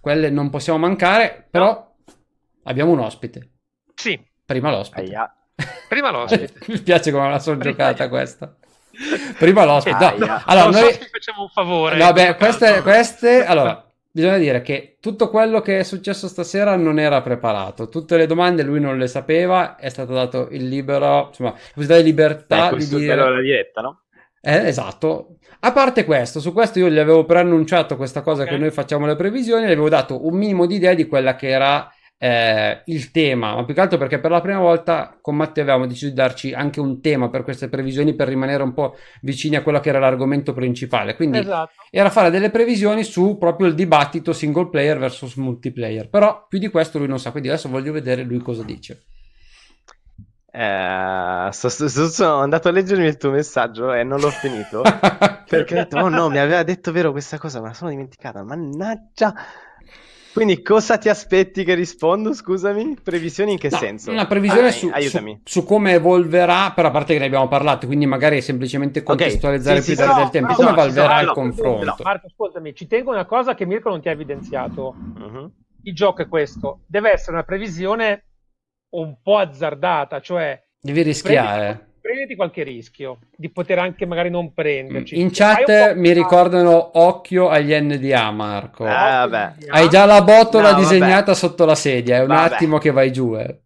[0.00, 1.94] quelle non possiamo mancare, però no.
[2.64, 3.52] abbiamo un ospite.
[3.94, 4.18] Sì.
[4.44, 5.02] Prima l'ospite.
[5.02, 5.34] Aia.
[5.88, 6.52] Prima l'ospite.
[6.68, 8.56] Mi piace come la sono giocata questa.
[9.38, 10.14] Prima l'ospite.
[10.16, 10.42] No, no.
[10.46, 10.92] Allora, non noi...
[10.92, 11.96] so facciamo un favore.
[11.96, 16.98] No, beh, queste, queste, allora, bisogna dire che tutto quello che è successo stasera non
[16.98, 17.88] era preparato.
[17.88, 21.96] Tutte le domande lui non le sapeva, è stato dato il libero, insomma, la possibilità
[21.96, 23.14] di libertà beh, di dire...
[23.14, 24.00] la diretta, no?
[24.40, 25.36] Eh, esatto.
[25.60, 28.54] A parte questo, su questo io gli avevo preannunciato questa cosa okay.
[28.54, 31.48] che noi facciamo le previsioni, gli avevo dato un minimo di idea di quella che
[31.48, 35.64] era eh, il tema, ma più che altro perché per la prima volta con Matteo
[35.64, 39.56] avevamo deciso di darci anche un tema per queste previsioni per rimanere un po' vicini
[39.56, 41.14] a quello che era l'argomento principale.
[41.14, 41.72] Quindi esatto.
[41.90, 46.08] era fare delle previsioni su proprio il dibattito single player versus multiplayer.
[46.08, 49.02] Però più di questo lui non sa, quindi adesso voglio vedere lui cosa dice.
[50.50, 54.80] Eh, so, so, so, sono andato a leggermi il tuo messaggio e non l'ho finito
[55.46, 58.42] perché ho detto oh no mi aveva detto vero questa cosa ma la sono dimenticata
[58.42, 59.34] mannaggia
[60.36, 62.34] Quindi cosa ti aspetti che rispondo?
[62.34, 64.10] Scusami, previsioni in che No, senso?
[64.10, 65.40] Una previsione Ah, su, aiutami.
[65.42, 69.80] su- su come evolverà, però a parte che ne abbiamo parlato, quindi magari semplicemente contestualizzare
[69.80, 70.14] sì, più sì, sì.
[70.14, 70.54] del tempo.
[70.54, 71.84] Però- come no, ci evolverà il no, confronto?
[71.86, 71.96] no.
[72.02, 74.92] Marco, ascoltami, ci tengo una cosa che Mirko non ti ha evidenziato.
[74.94, 75.50] Mhm.
[75.84, 78.24] Il gioco è questo, deve essere una previsione
[78.90, 81.64] un po' azzardata, cioè Devi rischiare.
[81.64, 85.18] prenditi, prenditi qualche rischio di poter anche magari non prenderci.
[85.20, 88.84] In chat mi ricordano occhio agli NDA, Marco.
[88.84, 89.54] Eh, vabbè.
[89.68, 90.82] Hai già la botola No, vabbè.
[90.82, 92.54] disegnata sotto la sedia, è un Vabbè.
[92.54, 93.34] attimo che vai giù.
[93.36, 93.60] eh.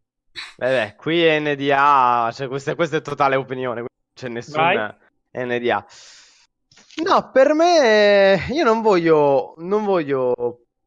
[0.56, 4.94] Vabbè, qui NDA, cioè questa, questa è totale opinione, non c'è nessun Vai.
[5.32, 5.84] NDA.
[7.04, 10.34] No, per me io non voglio, non voglio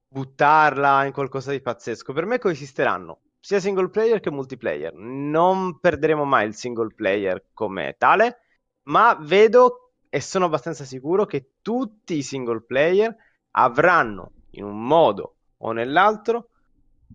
[0.07, 2.13] buttarla in qualcosa di pazzesco.
[2.13, 4.93] Per me coesisteranno sia single player che multiplayer.
[4.93, 8.37] Non perderemo mai il single player come tale,
[8.83, 13.13] ma vedo e sono abbastanza sicuro che tutti i single player
[13.51, 16.51] avranno in un modo o nell'altro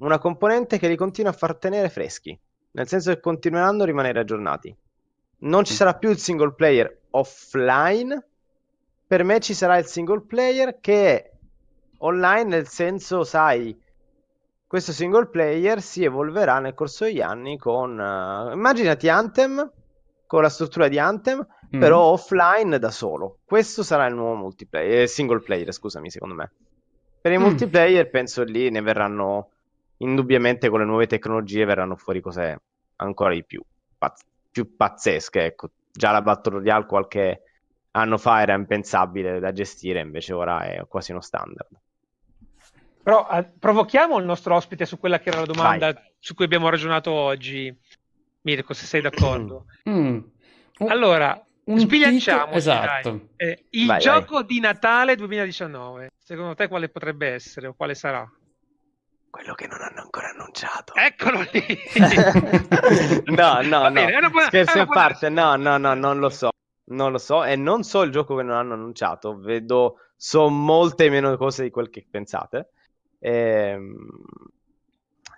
[0.01, 2.39] una componente che li continua a far tenere freschi,
[2.73, 4.77] nel senso che continueranno a rimanere aggiornati.
[5.39, 8.23] Non ci sarà più il single player offline,
[9.07, 11.31] per me ci sarà il single player che è
[12.01, 13.75] online nel senso, sai,
[14.69, 17.99] questo single player si evolverà nel corso degli anni con...
[17.99, 19.69] eh, immaginati Anthem,
[20.27, 21.81] con la struttura di Anthem, Mm.
[21.81, 23.41] però offline da solo.
[23.45, 26.51] Questo sarà il nuovo multiplayer, eh, single player, scusami, secondo me.
[27.21, 27.43] Per i Mm.
[27.43, 29.51] multiplayer penso lì ne verranno
[29.99, 32.61] indubbiamente con le nuove tecnologie verranno fuori cose
[32.97, 33.61] ancora di più,
[33.99, 35.69] pazz- più pazzesche, ecco.
[35.93, 37.43] Già la Battle Royale qualche
[37.91, 41.69] anno fa era impensabile da gestire, invece ora è quasi uno standard.
[43.09, 46.03] Però eh, provochiamo il nostro ospite su quella che era la domanda Vai.
[46.19, 47.75] su cui abbiamo ragionato oggi.
[48.43, 49.65] Mirko, se sei d'accordo.
[49.89, 50.19] Mm.
[50.81, 53.29] Un- Allora, un sbilanciamoci, titolo- esatto.
[53.37, 58.31] Eh, il Vai, gioco di Natale 2019, secondo te quale potrebbe essere o quale sarà?
[59.31, 60.93] Quello che non hanno ancora annunciato.
[60.95, 61.65] Eccolo lì!
[63.35, 64.41] no, no, no.
[64.49, 66.51] Scherzi a parte, no, no, no, non lo so.
[66.91, 69.39] Non lo so, e non so il gioco che non hanno annunciato.
[69.39, 72.73] Vedo, so molte meno cose di quel che pensate.
[73.21, 73.97] Ehm...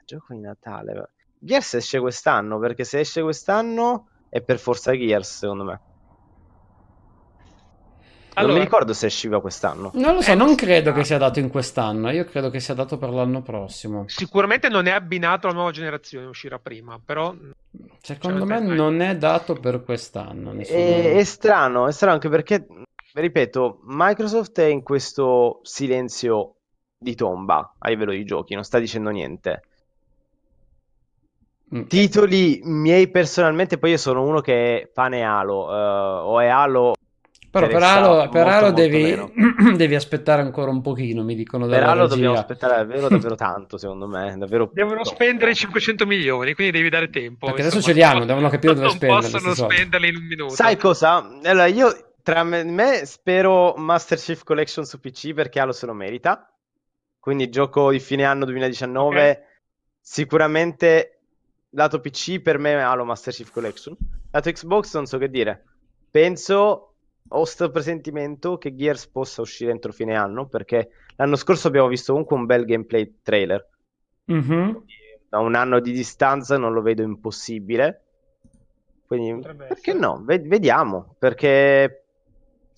[0.04, 1.10] Gioco di Natale.
[1.38, 5.80] Gears esce quest'anno, perché se esce quest'anno è per forza Gears, secondo me.
[8.32, 9.90] Non Allora, mi ricordo se usciva quest'anno.
[9.94, 12.74] Non lo so, Eh, non credo che sia dato in quest'anno, io credo che sia
[12.74, 14.04] dato per l'anno prossimo.
[14.08, 17.34] Sicuramente non è abbinato alla nuova generazione, uscirà prima, però
[18.02, 20.52] Secondo Cioè, me aspetta, non è dato per quest'anno.
[20.52, 22.66] nessuno- E- è strano, è strano anche perché,
[23.12, 26.56] ripeto, Microsoft è in questo silenzio
[27.02, 29.62] di tomba a livello di giochi, non sta dicendo niente.
[31.74, 31.84] Mm.
[31.84, 35.74] Titoli miei personalmente, poi io sono uno che è pane Halo, eh,
[36.26, 36.94] o è Halo,
[37.50, 39.32] Però per Halo, per molto, Halo molto devi,
[39.78, 42.40] devi aspettare ancora un pochino, mi dicono per Halo dobbiamo regia.
[42.42, 47.46] aspettare davvero, davvero tanto, secondo me, davvero devono spendere 500 milioni, quindi devi dare tempo.
[47.46, 49.74] Perché adesso ce li hanno, non- devono capire dove non spenderli, possono questi soldi.
[49.74, 50.54] spenderli in un minuto.
[50.54, 51.30] Sai cosa?
[51.44, 55.94] Allora, io tra me, me spero Master Chief Collection su PC perché Halo se lo
[55.94, 56.49] merita.
[57.20, 59.46] Quindi gioco di fine anno 2019.
[60.00, 61.18] Sicuramente
[61.70, 63.96] lato PC per me è Halo Master Chief Collection.
[64.30, 65.64] Lato Xbox non so che dire.
[66.10, 66.94] Penso,
[67.28, 72.12] ho sto presentimento che Gears possa uscire entro fine anno perché l'anno scorso abbiamo visto
[72.12, 73.68] comunque un bel gameplay trailer.
[74.24, 74.84] Mhm.
[75.28, 78.04] Da un anno di distanza non lo vedo impossibile.
[79.06, 80.06] Quindi Potrebbe perché essere.
[80.06, 80.22] no?
[80.24, 81.14] Ve- vediamo.
[81.18, 82.06] Perché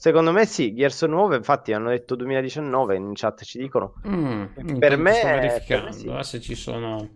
[0.02, 3.94] secondo me sì, Gears 9, infatti hanno detto 2019, in chat ci dicono.
[4.08, 4.44] Mm,
[4.80, 6.08] Per me- sto per verificando me sì.
[6.08, 7.08] eh, se ci sono.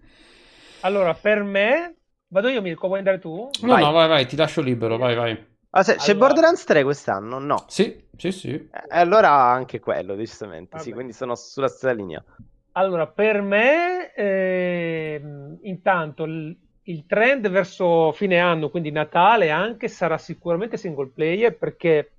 [0.83, 1.97] Allora, per me,
[2.29, 3.51] vado io Mirko, vuoi andare tu?
[3.63, 3.83] No, Vai.
[3.83, 5.55] no, vai, vai, ti lascio libero, vai, vai.
[5.71, 7.41] Ah, se- c'è Allora- Borderlands 3 quest'anno?
[7.41, 7.65] No.
[7.67, 8.51] Sì, sì, sì.
[8.55, 10.79] Eh, allora anche quello, decisamente.
[10.79, 12.23] Sì, quindi sono sulla stessa linea.
[12.73, 20.19] Allora, per me, ehm, intanto il, il trend verso fine anno, quindi Natale anche, sarà
[20.19, 22.13] sicuramente single player perché,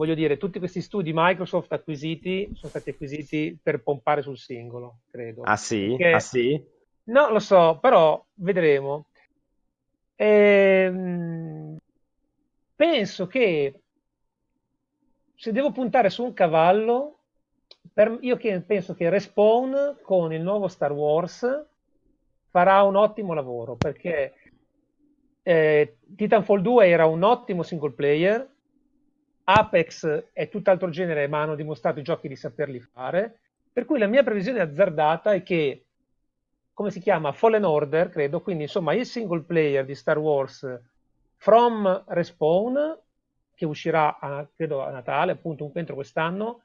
[0.00, 5.42] voglio dire, tutti questi studi Microsoft acquisiti sono stati acquisiti per pompare sul singolo, credo.
[5.42, 5.88] Ah sì?
[5.88, 6.64] Perché- Ah sì?
[7.10, 9.08] No, lo so, però vedremo.
[10.16, 11.76] Ehm,
[12.74, 13.80] penso che
[15.34, 17.18] se devo puntare su un cavallo,
[17.92, 21.46] per- io che- penso che Respawn con il nuovo Star Wars
[22.48, 24.34] farà un ottimo lavoro perché
[25.42, 28.49] eh, Titanfall 2 era un ottimo single player,
[29.52, 33.40] Apex è tutt'altro genere, ma hanno dimostrato i giochi di saperli fare.
[33.72, 35.84] Per cui la mia previsione azzardata è che,
[36.72, 37.32] come si chiama?
[37.32, 38.40] Fallen Order, credo.
[38.40, 40.66] Quindi, insomma, il single player di Star Wars
[41.36, 42.98] From Respawn,
[43.54, 46.62] che uscirà a, credo a Natale, appunto, entro quest'anno,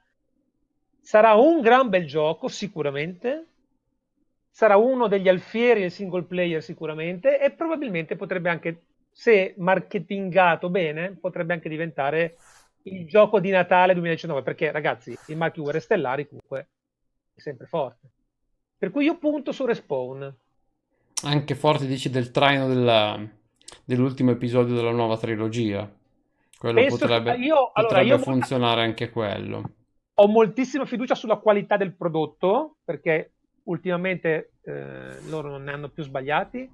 [1.00, 3.46] sarà un gran bel gioco, sicuramente.
[4.56, 11.10] sarà uno degli alfieri del single player sicuramente e probabilmente potrebbe anche, se marketingato bene,
[11.10, 12.38] potrebbe anche diventare
[12.86, 16.68] il gioco di Natale 2019, perché ragazzi, il marchio Guerre Stellari comunque
[17.34, 18.08] è sempre forte.
[18.78, 20.34] Per cui io punto su Respawn.
[21.24, 23.18] Anche forte dici del traino della,
[23.84, 25.90] dell'ultimo episodio della nuova trilogia.
[26.58, 29.70] Quello Penso potrebbe, io- allora, potrebbe io- funzionare anche quello.
[30.18, 33.32] Ho moltissima fiducia sulla qualità del prodotto, perché
[33.64, 36.70] ultimamente eh, loro non ne hanno più sbagliati.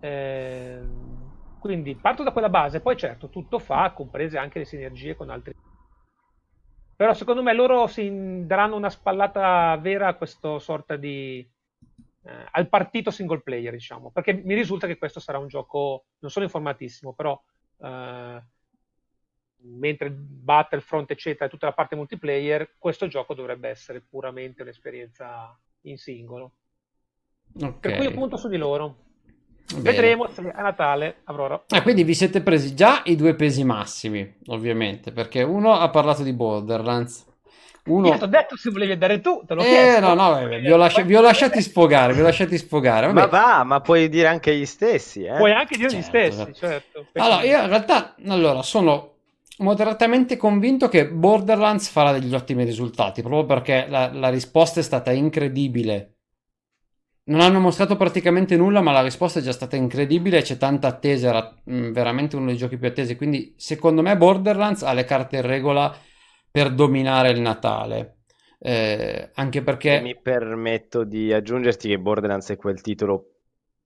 [0.00, 1.29] Ehm,
[1.60, 5.54] quindi parto da quella base, poi certo tutto fa, comprese anche le sinergie con altri.
[6.96, 11.38] Però secondo me loro si daranno una spallata vera a questo sorta di...
[12.24, 16.30] eh, al partito single player, diciamo, perché mi risulta che questo sarà un gioco, non
[16.30, 17.40] sono informatissimo, però
[17.82, 18.42] eh,
[19.62, 26.52] mentre Battlefront eccetera tutta la parte multiplayer, questo gioco dovrebbe essere puramente un'esperienza in singolo.
[27.60, 27.80] Ok.
[27.80, 29.08] Per cui io punto su di loro.
[29.68, 29.82] Bene.
[29.82, 31.62] Vedremo se a Natale avrò.
[31.68, 36.22] Ah, quindi vi siete presi già i due pesi massimi, ovviamente, perché uno ha parlato
[36.22, 37.24] di Borderlands.
[37.86, 38.08] Uno...
[38.08, 40.00] Io ti ho detto se volevi andare tu, te l'ho Eh, chiesto.
[40.00, 43.06] no, no, eh, vi ho, lasci- vi ho lasciati sfogare, vi ho lasciati sfogare.
[43.06, 43.20] Vabbè.
[43.20, 45.36] Ma va, ma puoi dire anche gli stessi, eh?
[45.36, 46.58] Puoi anche dire gli Certo, stessi, certo.
[46.60, 47.06] certo.
[47.14, 49.14] Allora, io in realtà allora, sono
[49.58, 55.10] moderatamente convinto che Borderlands farà degli ottimi risultati, proprio perché la, la risposta è stata
[55.12, 56.14] incredibile.
[57.30, 61.28] Non hanno mostrato praticamente nulla, ma la risposta è già stata incredibile c'è tanta attesa,
[61.28, 65.36] era mm, veramente uno dei giochi più attesi, quindi secondo me Borderlands ha le carte
[65.36, 65.96] in regola
[66.50, 68.16] per dominare il Natale.
[68.58, 70.00] Eh, anche perché...
[70.00, 73.36] Mi permetto di aggiungerti che Borderlands è quel titolo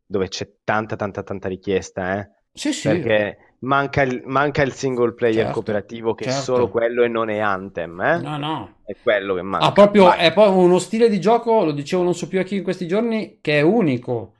[0.07, 2.31] dove c'è tanta, tanta, tanta richiesta, eh?
[2.51, 2.89] Sì, sì.
[2.89, 6.43] Perché manca il, manca il single player Certo, cooperativo che è certo.
[6.43, 8.19] solo quello e non è Anthem, eh?
[8.19, 8.75] No, no.
[8.85, 9.67] È quello che manca.
[9.67, 10.21] Ha proprio Vai.
[10.21, 12.87] è poi uno stile di gioco, lo dicevo non so più a chi in questi
[12.87, 14.35] giorni, che è unico.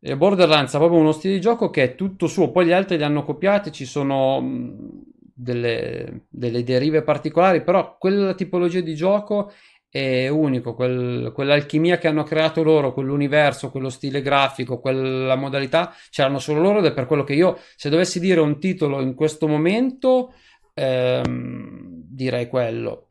[0.00, 2.96] E Borderlands ha proprio uno stile di gioco che è tutto suo, poi gli altri
[2.96, 5.02] li hanno copiati, ci sono mh,
[5.34, 9.52] delle, delle derive particolari, però quella tipologia di gioco
[9.92, 16.38] è unico, quel- quell'alchimia che hanno creato loro, quell'universo, quello stile grafico, quella modalità, c'erano
[16.38, 19.46] solo loro ed è per quello che io, se dovessi dire un titolo in questo
[19.46, 20.32] momento,
[20.72, 23.08] ehm, direi quello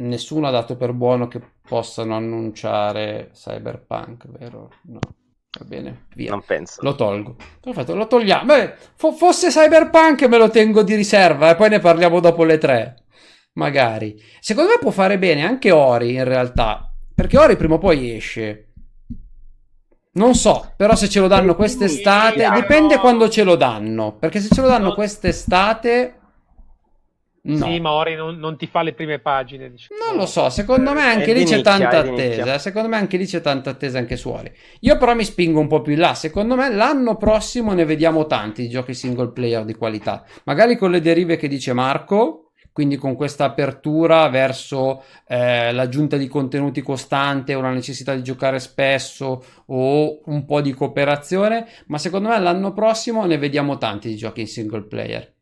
[0.00, 4.70] nessuno ha dato per buono che possano annunciare Cyberpunk, vero?
[4.82, 4.98] No,
[5.58, 6.30] va bene, via.
[6.30, 6.80] Non penso.
[6.82, 7.36] Lo tolgo.
[7.60, 8.44] Perfetto, lo togliamo.
[8.44, 12.58] Beh, fo- fosse Cyberpunk me lo tengo di riserva e poi ne parliamo dopo le
[12.58, 12.94] tre.
[13.54, 14.20] Magari.
[14.40, 18.66] Secondo me può fare bene anche Ori in realtà, perché Ori prima o poi esce.
[20.12, 24.48] Non so, però se ce lo danno quest'estate, dipende quando ce lo danno, perché se
[24.52, 24.94] ce lo danno No.
[24.94, 26.14] quest'estate
[27.42, 27.64] no.
[27.66, 29.70] Sì, ma Ori non, non ti fa le prime pagine.
[29.70, 30.00] Diciamo.
[30.04, 32.54] Non lo so, secondo me anche È lì c'è tanta attesa.
[32.54, 34.52] eh, Secondo me anche lì c'è tanta attesa anche su Ori.
[34.80, 36.14] Io però mi spingo un po' più in là.
[36.14, 40.24] Secondo me l'anno prossimo ne vediamo tanti di giochi single player di qualità.
[40.44, 46.28] Magari con le derive che dice Marco, quindi con questa apertura verso eh, l'aggiunta di
[46.28, 51.66] contenuti costante o la necessità di giocare spesso o un po' di cooperazione.
[51.86, 55.34] Ma secondo me l'anno prossimo ne vediamo tanti di giochi in single player.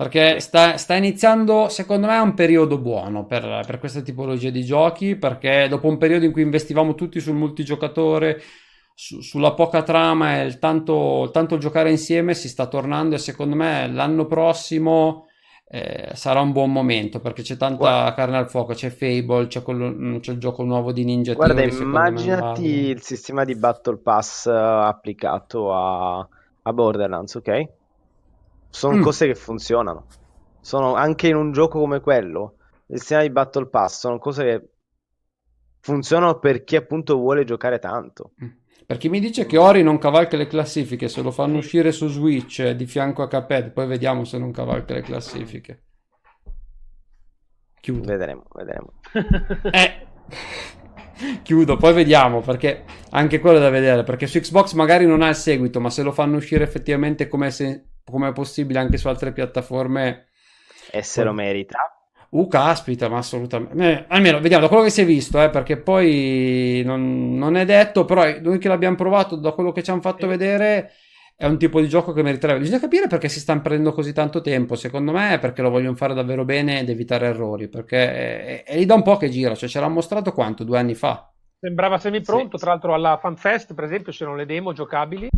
[0.00, 5.14] Perché sta, sta iniziando, secondo me, un periodo buono per, per questa tipologia di giochi.
[5.14, 8.40] Perché dopo un periodo in cui investivamo tutti sul multigiocatore,
[8.94, 13.14] su- sulla poca trama e il tanto, il tanto giocare insieme, si sta tornando.
[13.14, 15.26] E secondo me l'anno prossimo
[15.72, 18.74] eh, sarà un buon momento perché c'è tanta Guarda- carne al fuoco.
[18.74, 22.88] C'è Fable, c'è, quello- mm, c'è il gioco nuovo di Ninja Guarda, immaginati vale.
[22.90, 26.18] il sistema di Battle Pass eh, applicato a,
[26.62, 27.68] a Borderlands, ok?
[28.68, 29.02] Sono Mm.
[29.02, 30.06] cose che funzionano.
[30.60, 32.54] Sono anche in un gioco come quello,
[32.86, 34.68] il sistema di Battle Pass sono cose che
[35.80, 38.32] funzionano per chi appunto vuole giocare tanto.
[38.42, 38.48] Mm.
[38.86, 42.08] Per chi mi dice che Ori non cavalca le classifiche, se lo fanno uscire su
[42.08, 45.82] Switch di fianco a Cuphead, poi vediamo se non cavalca le classifiche.
[47.80, 48.06] Chiudo.
[48.06, 48.92] Vedremo, vedremo.
[49.72, 50.06] Eh.
[51.42, 54.04] Chiudo, poi vediamo perché anche quello è da vedere.
[54.04, 57.50] Perché su Xbox magari non ha il seguito, ma se lo fanno uscire effettivamente come,
[57.50, 60.28] se, come è possibile anche su altre piattaforme,
[60.90, 61.99] E se lo merita.
[62.30, 63.76] Uh, caspita, ma assolutamente.
[63.76, 67.64] Eh, almeno vediamo da quello che si è visto, eh, perché poi non, non è
[67.64, 70.92] detto, però noi che l'abbiamo provato, da quello che ci hanno fatto vedere,
[71.34, 72.60] è un tipo di gioco che meriterebbe.
[72.60, 74.76] Bisogna capire perché si stanno prendendo così tanto tempo.
[74.76, 77.68] Secondo me è perché lo vogliono fare davvero bene ed evitare errori.
[77.68, 80.62] Perché è, è lì da un po' che gira, cioè ce l'ha mostrato quanto?
[80.64, 81.32] Due anni fa.
[81.58, 82.62] Sembrava semi-pronto, Sì.
[82.62, 85.28] tra l'altro alla FanFest, per esempio, c'erano le demo giocabili.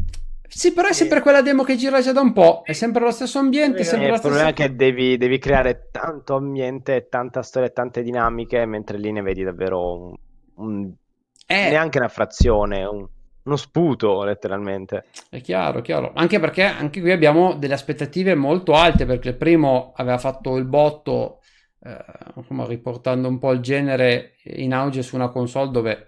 [0.55, 2.61] Sì, però è sempre quella demo che gira già da un po'.
[2.64, 4.68] È sempre lo stesso ambiente, è sempre Eh, il problema è stessa.
[4.68, 9.42] che devi, devi creare tanto ambiente, tanta storia e tante dinamiche, mentre lì ne vedi
[9.42, 10.14] davvero un,
[10.57, 10.92] un
[11.46, 13.07] eh, neanche una frazione, un,
[13.44, 15.07] uno sputo letteralmente.
[15.30, 16.12] È chiaro, è chiaro.
[16.14, 20.66] Anche perché anche qui abbiamo delle aspettative molto alte perché il primo aveva fatto il
[20.66, 21.40] botto,
[21.82, 22.05] eh,
[22.36, 26.07] insomma, riportando un po' il genere in auge su una console dove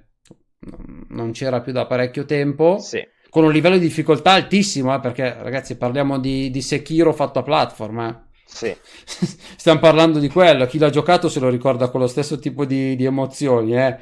[1.08, 2.78] non c'era più da parecchio tempo.
[2.78, 3.06] Sì.
[3.34, 7.42] Con un livello di difficoltà altissimo, eh, perché ragazzi parliamo di, di Sekiro fatto a
[7.42, 7.98] platform.
[7.98, 8.16] Eh.
[8.46, 8.72] Sì.
[9.58, 10.66] Stiamo parlando di quello.
[10.66, 13.76] Chi l'ha giocato se lo ricorda con lo stesso tipo di, di emozioni.
[13.76, 13.98] Eh.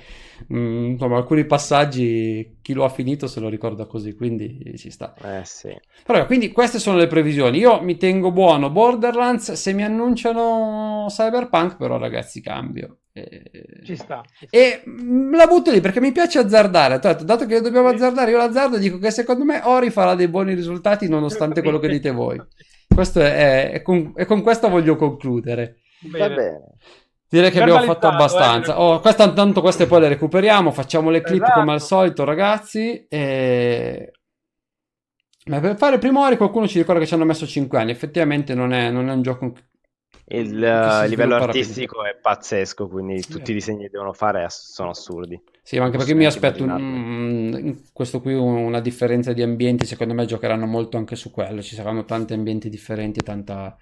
[0.53, 5.15] Mm, insomma, alcuni passaggi chi lo ha finito se lo ricorda così, quindi ci sta.
[5.23, 5.75] Eh sì.
[6.05, 7.59] Però, quindi queste sono le previsioni.
[7.59, 9.53] Io mi tengo buono Borderlands.
[9.53, 12.99] Se mi annunciano Cyberpunk, però, ragazzi, cambio.
[13.13, 13.83] E...
[13.85, 14.23] Ci sta.
[14.49, 14.83] E
[15.33, 16.99] la butto lì perché mi piace azzardare.
[16.99, 21.09] Dato che dobbiamo azzardare, io l'azzardo dico che secondo me Ori farà dei buoni risultati
[21.09, 22.41] nonostante quello che dite voi.
[22.93, 25.81] Questo è, è, con, e con questo voglio concludere.
[26.01, 26.29] Bene.
[26.29, 26.61] Va bene.
[27.33, 28.75] Direi che abbiamo fatto abbastanza.
[28.75, 30.71] Eh, oh, questa, tanto queste poi le recuperiamo.
[30.71, 31.61] Facciamo le clip esatto.
[31.61, 33.07] come al solito, ragazzi.
[33.09, 34.13] E...
[35.47, 37.91] Ma per fare Primori qualcuno ci ricorda che ci hanno messo 5 anni.
[37.91, 39.55] Effettivamente non è, non è un gioco
[40.27, 42.19] il uh, livello artistico rapidamente.
[42.19, 43.31] è pazzesco, quindi sì.
[43.31, 45.41] tutti i disegni che devono fare sono assurdi.
[45.63, 50.27] Sì, ma anche perché mi aspetto un, questo qui una differenza di ambienti, secondo me
[50.27, 53.77] giocheranno molto anche su quello, ci saranno tanti ambienti differenti tanta,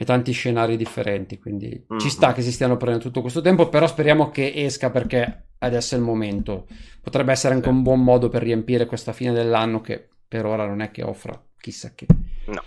[0.00, 1.98] e tanti scenari differenti, quindi mm-hmm.
[1.98, 5.96] ci sta che si stiano prendendo tutto questo tempo, però speriamo che esca perché adesso
[5.96, 6.68] è il momento.
[7.02, 10.82] Potrebbe essere anche un buon modo per riempire questa fine dell'anno che per ora non
[10.82, 12.06] è che offra chissà che.
[12.46, 12.62] No.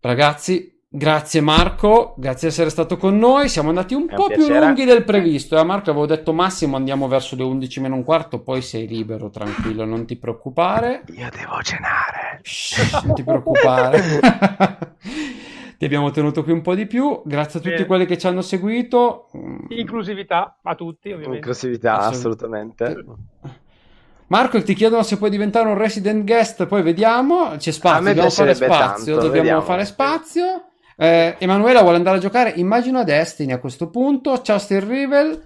[0.00, 3.50] Ragazzi, Grazie Marco, grazie di essere stato con noi.
[3.50, 5.58] Siamo andati un È po' un più lunghi del previsto.
[5.58, 9.28] Eh, Marco, avevo detto massimo andiamo verso le 11 meno un quarto, poi sei libero,
[9.28, 11.04] tranquillo, non ti preoccupare.
[11.08, 12.40] Io devo cenare.
[12.42, 14.00] Shh, non ti preoccupare.
[15.78, 17.22] ti abbiamo tenuto qui un po' di più.
[17.24, 17.86] Grazie a tutti Bene.
[17.86, 19.30] quelli che ci hanno seguito.
[19.68, 21.36] Inclusività a tutti, ovviamente.
[21.36, 23.04] Inclusività, assolutamente.
[24.26, 27.54] Marco, ti chiedono se puoi diventare un resident guest, poi vediamo.
[27.56, 28.76] C'è spazio, dobbiamo fare spazio.
[28.76, 29.60] Tanto, dobbiamo vediamo.
[29.60, 30.44] fare spazio.
[30.96, 34.42] Eh, Emanuela vuole andare a giocare, immagino a Destiny a questo punto.
[34.42, 35.40] Ciao Steel Rivel.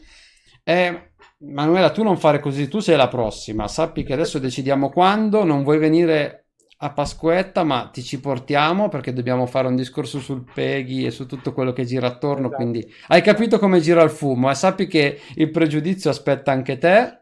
[0.64, 3.68] Eh, Manuela, tu non fare così, tu sei la prossima.
[3.68, 6.41] Sappi che adesso decidiamo quando, non vuoi venire
[6.84, 11.26] a Pasquetta, ma ti ci portiamo perché dobbiamo fare un discorso sul Peggy e su
[11.26, 12.48] tutto quello che gira attorno.
[12.48, 12.56] Esatto.
[12.56, 17.20] Quindi hai capito come gira il fumo e sappi che il pregiudizio aspetta anche te.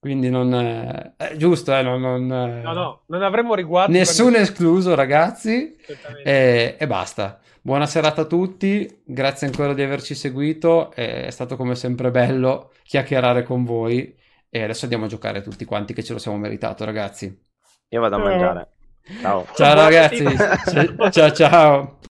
[0.00, 3.92] Quindi non è, è giusto, eh, non, non, no, no, non avremo riguardo.
[3.92, 5.76] Nessuno escluso, ragazzi.
[6.24, 7.40] E, e, basta.
[7.60, 13.42] Buona serata a tutti, grazie ancora di averci seguito, è stato come sempre bello chiacchierare
[13.42, 14.16] con voi
[14.48, 17.46] e adesso andiamo a giocare tutti quanti che ce lo siamo meritato ragazzi.
[17.88, 18.68] Io vado a mangiare.
[19.20, 19.46] Ciao.
[19.54, 20.24] Ciao ragazzi,
[21.10, 21.98] ciao ciao.